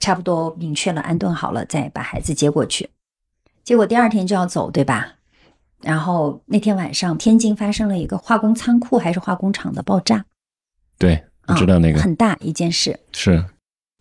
[0.01, 2.91] 差不多明确了安顿好了，再把孩子接过去。
[3.65, 5.15] 结果第二天就要走，对吧？
[5.83, 10.25] 然后那天晚上，天津发生了一个化工仓库还是化工厂的爆炸。
[10.99, 11.25] 对。
[11.57, 13.45] 知道那个很大一件事是，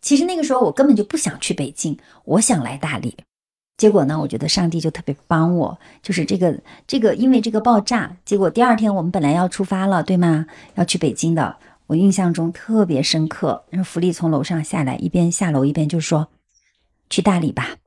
[0.02, 3.16] 其实那个时候我根本就不想去北京，我想来大理。
[3.78, 10.48] 结果呢，我觉得上帝就特别帮我，就是这个这个，因为这个爆炸，结果第二天我们本来要出发了，对吗？
[10.74, 11.56] 要去北京的，
[11.88, 13.66] 我印象中特别深刻。
[13.70, 16.30] 然后福利从楼上下来，一边下楼一边就说
[17.10, 17.78] ：“去大理吧。”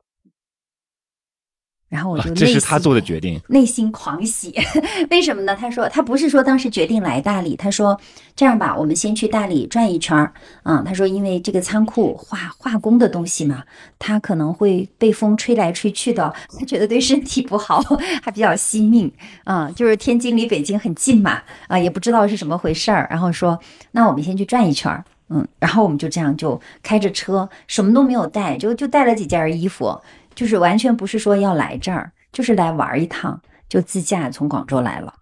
[1.89, 4.53] 然后我就这是他做的决定，内心狂喜。
[5.09, 5.55] 为什么呢？
[5.55, 7.99] 他说他不是说当时决定来大理，他说
[8.35, 10.31] 这样吧，我们先去大理转一圈儿。
[10.63, 13.63] 嗯，他说因为这个仓库化化工的东西嘛，
[13.97, 17.81] 他可能会被风吹来吹去的， 他觉得对身体不好，
[18.21, 19.11] 还比较惜命。
[19.45, 23.07] 嗯，就是天津离北京很近嘛，啊，也不知道是什么回事儿。
[23.09, 23.59] 然后说
[23.91, 25.03] 那我们先去转一圈儿。
[25.31, 29.95] 嗯，然后我们就这样就开着车，什么都没有带，就就带了几件衣服。
[30.39, 35.13] 就是完全不是说要来这儿，就是来玩一趟，就自驾从广州来了。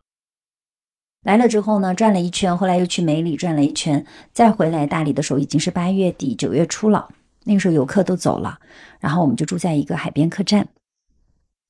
[1.23, 7.09] 来了之后呢，转了一圈，后来又去梅里转了一圈，再回来大理的时候已经是八月底九月初了。
[7.45, 8.59] 那个时候游客都走了，
[8.99, 10.67] 然后我们就住在一个海边客栈，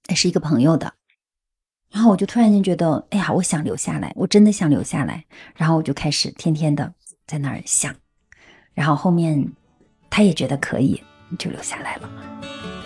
[0.09, 0.91] 那是一个朋友的。
[1.89, 5.23] 然后我就突然间觉得，哎呀，我想留下来，我真的想留下来。
[5.55, 6.93] 然后我就开始天天的
[7.25, 7.95] 在那儿想，
[8.73, 9.53] 然后后面
[10.09, 11.01] 他也觉得可以，
[11.39, 12.76] 就留下来了。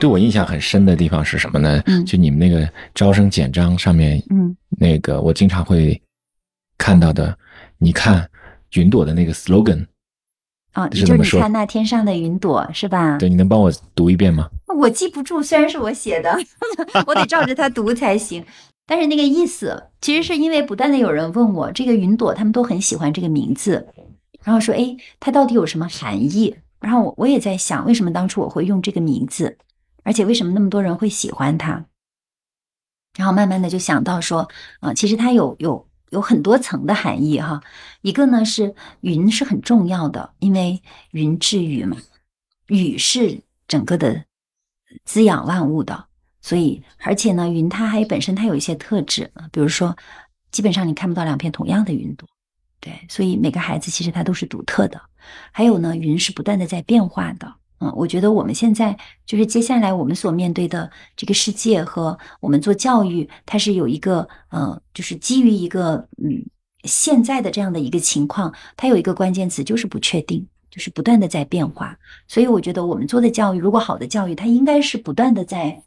[0.00, 1.82] 对我印象很深的地方是什么呢？
[1.86, 6.00] 嗯，就你们那个招生简章上面，嗯，那个我经常会
[6.76, 7.36] 看到的，
[7.78, 8.28] 你看
[8.74, 9.86] 云朵的那个 slogan，
[10.72, 13.18] 啊，就你看那天上的云朵是吧？
[13.18, 14.48] 对，你能帮我读一遍吗？
[14.68, 16.38] 我记不住，虽然是我写的，
[17.06, 18.44] 我得照着它读才行。
[18.86, 23.86] 但是那个意思，其实是因为不断的有人问我这个云朵，他们都很喜欢这个名字，
[24.44, 26.54] 然后说，哎，它到底有什么含义？
[26.80, 29.58] 然后我我也在想，为什么当初我会用这个名字？
[30.08, 31.84] 而且为什么那么多人会喜欢它？
[33.18, 34.48] 然后慢慢的就想到说，
[34.80, 37.62] 啊，其实它有有有很多层的含义哈。
[38.00, 41.98] 一个呢是云是很重要的，因为云治雨嘛，
[42.68, 44.24] 雨是整个的
[45.04, 46.06] 滋养万物的。
[46.40, 49.94] 所以，而且呢，云它还本身它有一些特质，比如说，
[50.50, 52.26] 基本上你看不到两片同样的云朵，
[52.80, 52.98] 对。
[53.10, 54.98] 所以每个孩子其实他都是独特的。
[55.52, 57.57] 还有呢，云是不断的在变化的。
[57.80, 66.44] 嗯，我觉得我们现在就是接下来我们所面对的这个世界和我们做教育，它是有一个呃，就是基于一个嗯
[66.82, 71.96] 现在的这样的一个情况，它有一个关键词就是不确定，就是不断的在变化。
[72.26, 75.84] 所以我觉得我们做的教育，如果好的教育，它应该是不断的在，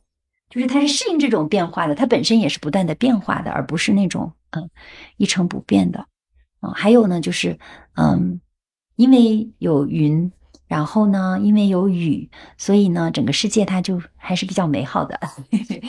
[0.50, 4.70] 就是它是适应这种变化的，它本身也是不断的变化的，而不是那种嗯
[5.18, 6.06] 一成不变的。
[6.62, 7.60] 嗯，还有呢，就是
[7.96, 8.40] 嗯，
[8.96, 10.32] 因为有云。
[10.72, 15.20] 然后呢，因为有雨，所以呢，整个世界它就还是比较美好的。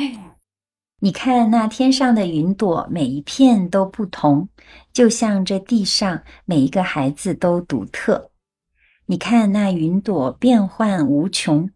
[0.98, 4.48] 你看那天上的云朵，每一片都不同，
[4.92, 8.32] 就像这地上每一个孩子都独特。
[9.06, 11.70] 你看那云朵变幻无穷，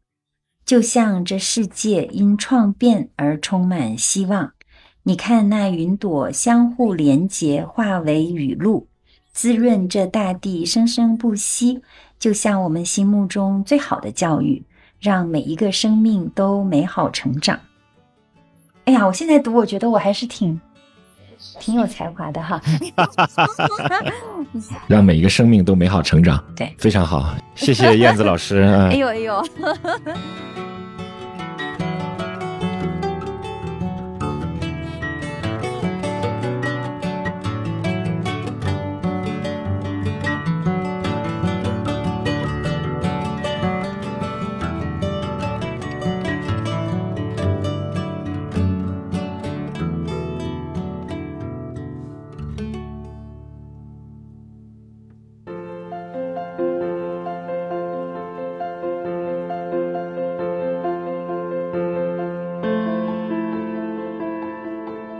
[0.64, 4.52] 就像这世界因创变而充满希望。
[5.04, 8.88] 你看那云朵相互连结，化为雨露，
[9.36, 11.82] 滋润这大地生生不息，
[12.18, 14.64] 就像我们心目中最好的教育，
[14.98, 17.60] 让每一个生命都美好成长。
[18.86, 20.58] 哎呀，我现在读，我觉得我还是挺
[21.60, 22.58] 挺有才华的哈。
[24.88, 28.62] 让每一个生命都美好成长，对，非常好，谢谢燕子老师。
[28.62, 29.46] 哎呦哎呦。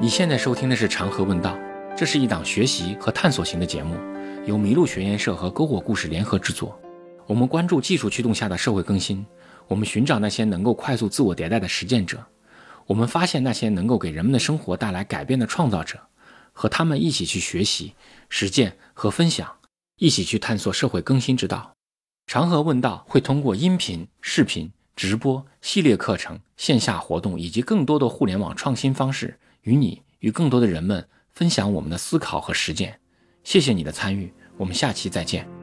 [0.07, 1.51] 你现在收听的是《长河问道》，
[1.97, 3.97] 这是一档学习和探索型的节目，
[4.47, 6.81] 由麋鹿学研社和篝火故事联合制作。
[7.27, 9.27] 我们关注技术驱动下的社会更新，
[9.67, 12.25] 我们寻找那些能够快速自我迭代的实践者，
[12.87, 15.99] 我们发现那些能够给人们的生活带来改变的创造者，
[16.53, 17.93] 和他们一起去学习、
[18.29, 19.57] 实践和分享，
[19.99, 21.73] 一起去探索社会更新之道。
[22.29, 29.41] 长河问道会通过音频、视频、直播、系列课程、线下活动以及更多的互联网创新方式。
[29.67, 33.01] 与你与更多的人们分享我们的思考和实践，
[33.43, 35.56] 谢谢你的参与，我们下期再见。